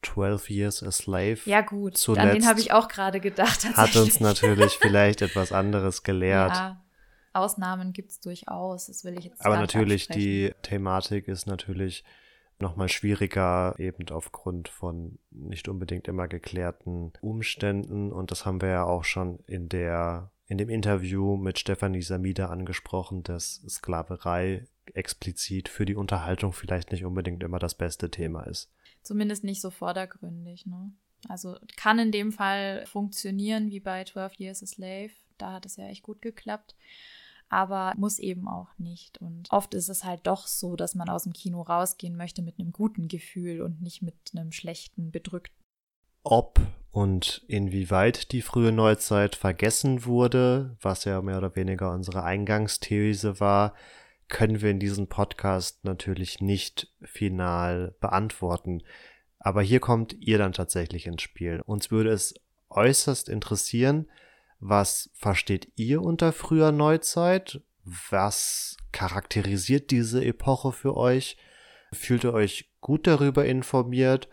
12 0.03 0.49
Years 0.51 0.83
a 0.83 0.91
Slave. 0.91 1.41
Ja, 1.45 1.61
gut. 1.61 1.99
Zuletzt 1.99 2.27
An 2.27 2.35
den 2.35 2.47
habe 2.47 2.59
ich 2.59 2.73
auch 2.73 2.89
gerade 2.89 3.21
gedacht. 3.21 3.67
Hat 3.77 3.97
uns 3.97 4.19
natürlich 4.19 4.73
vielleicht 4.81 5.21
etwas 5.21 5.53
anderes 5.53 6.03
gelehrt. 6.03 6.55
Ja. 6.55 6.83
Ausnahmen 7.33 7.93
gibt 7.93 8.11
es 8.11 8.21
durchaus, 8.21 8.87
das 8.87 9.05
will 9.05 9.19
ich 9.19 9.27
jetzt 9.27 9.45
Aber 9.45 9.59
natürlich, 9.59 10.09
die 10.09 10.53
Thematik 10.63 11.29
ist 11.29 11.47
natürlich 11.47 12.05
nochmal 12.61 12.89
schwieriger, 12.89 13.75
eben 13.79 14.09
aufgrund 14.11 14.69
von 14.69 15.19
nicht 15.31 15.69
unbedingt 15.69 16.09
immer 16.09 16.29
geklärten 16.29 17.13
Umständen. 17.21 18.13
Und 18.13 18.31
das 18.31 18.45
haben 18.45 18.61
wir 18.61 18.69
ja 18.69 18.85
auch 18.85 19.05
schon 19.05 19.39
in 19.47 19.69
der, 19.69 20.31
in 20.47 20.59
dem 20.59 20.69
Interview 20.69 21.37
mit 21.37 21.59
Stefanie 21.59 22.03
Samida 22.03 22.47
angesprochen, 22.47 23.23
dass 23.23 23.63
Sklaverei 23.69 24.67
explizit 24.93 25.69
für 25.69 25.87
die 25.87 25.95
Unterhaltung 25.95 26.53
vielleicht 26.53 26.93
nicht 26.93 27.05
unbedingt 27.05 27.43
immer 27.43 27.59
das 27.59 27.75
beste 27.75 28.11
Thema 28.11 28.43
ist. 28.43 28.71
Zumindest 29.03 29.45
nicht 29.45 29.61
so 29.61 29.71
vordergründig, 29.71 30.67
ne? 30.67 30.93
Also 31.29 31.57
kann 31.77 31.99
in 31.99 32.13
dem 32.13 32.33
Fall 32.33 32.87
funktionieren 32.87 33.71
wie 33.71 33.81
bei 33.81 34.05
12 34.05 34.41
Years 34.41 34.63
a 34.63 34.67
Slave. 34.67 35.11
Da 35.37 35.53
hat 35.53 35.67
es 35.67 35.77
ja 35.77 35.87
echt 35.87 36.03
gut 36.03 36.23
geklappt 36.23 36.75
aber 37.51 37.93
muss 37.97 38.19
eben 38.19 38.49
auch 38.49 38.71
nicht. 38.79 39.21
Und 39.21 39.51
oft 39.51 39.75
ist 39.75 39.89
es 39.89 40.05
halt 40.05 40.27
doch 40.27 40.47
so, 40.47 40.77
dass 40.77 40.95
man 40.95 41.09
aus 41.09 41.25
dem 41.25 41.33
Kino 41.33 41.61
rausgehen 41.61 42.17
möchte 42.17 42.43
mit 42.43 42.59
einem 42.59 42.73
guten 42.73 43.09
Gefühl 43.09 43.61
und 43.61 43.83
nicht 43.83 44.03
mit 44.03 44.15
einem 44.35 44.53
schlechten, 44.53 45.11
bedrückten. 45.11 45.61
Ob 46.23 46.61
und 46.93 47.45
inwieweit 47.49 48.33
die 48.33 48.43
frühe 48.43 48.73
Neuzeit 48.73 49.35
vergessen 49.37 50.05
wurde, 50.05 50.77
was 50.81 51.05
ja 51.05 51.21
mehr 51.23 51.39
oder 51.39 51.57
weniger 51.57 51.93
unsere 51.93 52.23
Eingangsthese 52.23 53.41
war, 53.41 53.75
können 54.29 54.63
wir 54.63 54.71
in 54.71 54.79
diesem 54.79 55.09
Podcast 55.09 55.85
natürlich 55.85 56.41
nicht 56.41 56.93
final 57.03 57.97
beantworten. 58.01 58.83
Aber 59.39 59.63
hier 59.63 59.81
kommt 59.81 60.15
ihr 60.21 60.39
dann 60.39 60.53
tatsächlich 60.53 61.07
ins 61.07 61.23
Spiel. 61.23 61.63
Uns 61.65 61.91
würde 61.91 62.11
es 62.11 62.35
äußerst 62.69 63.29
interessieren, 63.29 64.07
was 64.61 65.11
versteht 65.15 65.73
ihr 65.77 66.03
unter 66.03 66.33
früher 66.33 66.71
Neuzeit? 66.71 67.63
Was 67.85 68.77
charakterisiert 68.93 69.91
diese 69.91 70.25
Epoche 70.25 70.73
für 70.73 70.97
euch? 70.97 71.39
Fühlt 71.93 72.25
ihr 72.25 72.35
euch 72.35 72.71
gut 72.81 73.07
darüber 73.07 73.47
informiert? 73.47 74.29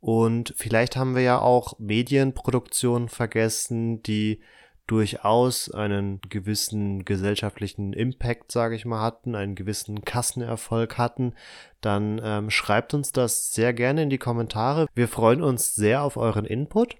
Und 0.00 0.54
vielleicht 0.56 0.96
haben 0.96 1.14
wir 1.14 1.22
ja 1.22 1.40
auch 1.40 1.78
Medienproduktionen 1.78 3.08
vergessen, 3.08 4.02
die 4.02 4.40
durchaus 4.86 5.70
einen 5.70 6.20
gewissen 6.28 7.04
gesellschaftlichen 7.04 7.92
Impact, 7.92 8.50
sage 8.50 8.74
ich 8.74 8.84
mal, 8.84 9.00
hatten, 9.00 9.34
einen 9.34 9.54
gewissen 9.54 10.04
Kassenerfolg 10.04 10.98
hatten, 10.98 11.34
dann 11.80 12.20
ähm, 12.22 12.50
schreibt 12.50 12.94
uns 12.94 13.12
das 13.12 13.52
sehr 13.52 13.72
gerne 13.72 14.02
in 14.02 14.10
die 14.10 14.18
Kommentare. 14.18 14.86
Wir 14.94 15.08
freuen 15.08 15.42
uns 15.42 15.74
sehr 15.74 16.02
auf 16.02 16.16
euren 16.16 16.44
Input. 16.44 16.96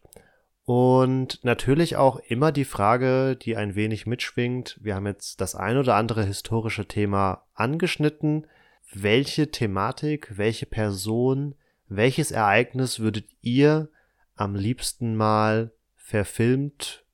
Und 0.64 1.42
natürlich 1.42 1.96
auch 1.96 2.18
immer 2.28 2.52
die 2.52 2.64
Frage, 2.64 3.36
die 3.36 3.56
ein 3.56 3.74
wenig 3.74 4.06
mitschwingt. 4.06 4.78
Wir 4.80 4.94
haben 4.94 5.06
jetzt 5.06 5.40
das 5.40 5.54
ein 5.54 5.76
oder 5.76 5.96
andere 5.96 6.24
historische 6.24 6.86
Thema 6.86 7.46
angeschnitten. 7.54 8.46
Welche 8.92 9.50
Thematik, 9.50 10.38
welche 10.38 10.66
Person, 10.66 11.56
welches 11.88 12.30
Ereignis 12.30 13.00
würdet 13.00 13.26
ihr 13.40 13.88
am 14.36 14.54
liebsten 14.54 15.16
mal 15.16 15.72
verfilmt, 15.96 17.04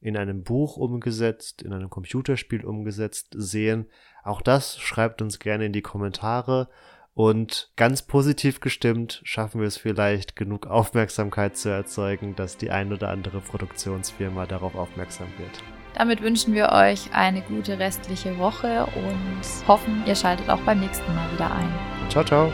in 0.00 0.16
einem 0.16 0.42
Buch 0.42 0.76
umgesetzt, 0.76 1.62
in 1.62 1.72
einem 1.72 1.88
Computerspiel 1.88 2.64
umgesetzt 2.64 3.28
sehen? 3.34 3.86
Auch 4.22 4.42
das 4.42 4.78
schreibt 4.78 5.22
uns 5.22 5.38
gerne 5.38 5.66
in 5.66 5.72
die 5.72 5.82
Kommentare. 5.82 6.68
Und 7.18 7.68
ganz 7.74 8.02
positiv 8.02 8.60
gestimmt 8.60 9.22
schaffen 9.24 9.60
wir 9.60 9.66
es 9.66 9.76
vielleicht, 9.76 10.36
genug 10.36 10.68
Aufmerksamkeit 10.68 11.56
zu 11.56 11.68
erzeugen, 11.68 12.36
dass 12.36 12.56
die 12.56 12.70
ein 12.70 12.92
oder 12.92 13.08
andere 13.08 13.40
Produktionsfirma 13.40 14.46
darauf 14.46 14.76
aufmerksam 14.76 15.26
wird. 15.36 15.50
Damit 15.94 16.22
wünschen 16.22 16.54
wir 16.54 16.68
euch 16.68 17.12
eine 17.12 17.42
gute 17.42 17.80
restliche 17.80 18.38
Woche 18.38 18.86
und 18.94 19.66
hoffen, 19.66 20.04
ihr 20.06 20.14
schaltet 20.14 20.48
auch 20.48 20.60
beim 20.60 20.78
nächsten 20.78 21.12
Mal 21.12 21.32
wieder 21.32 21.50
ein. 21.50 22.08
Ciao, 22.08 22.22
ciao. 22.22 22.52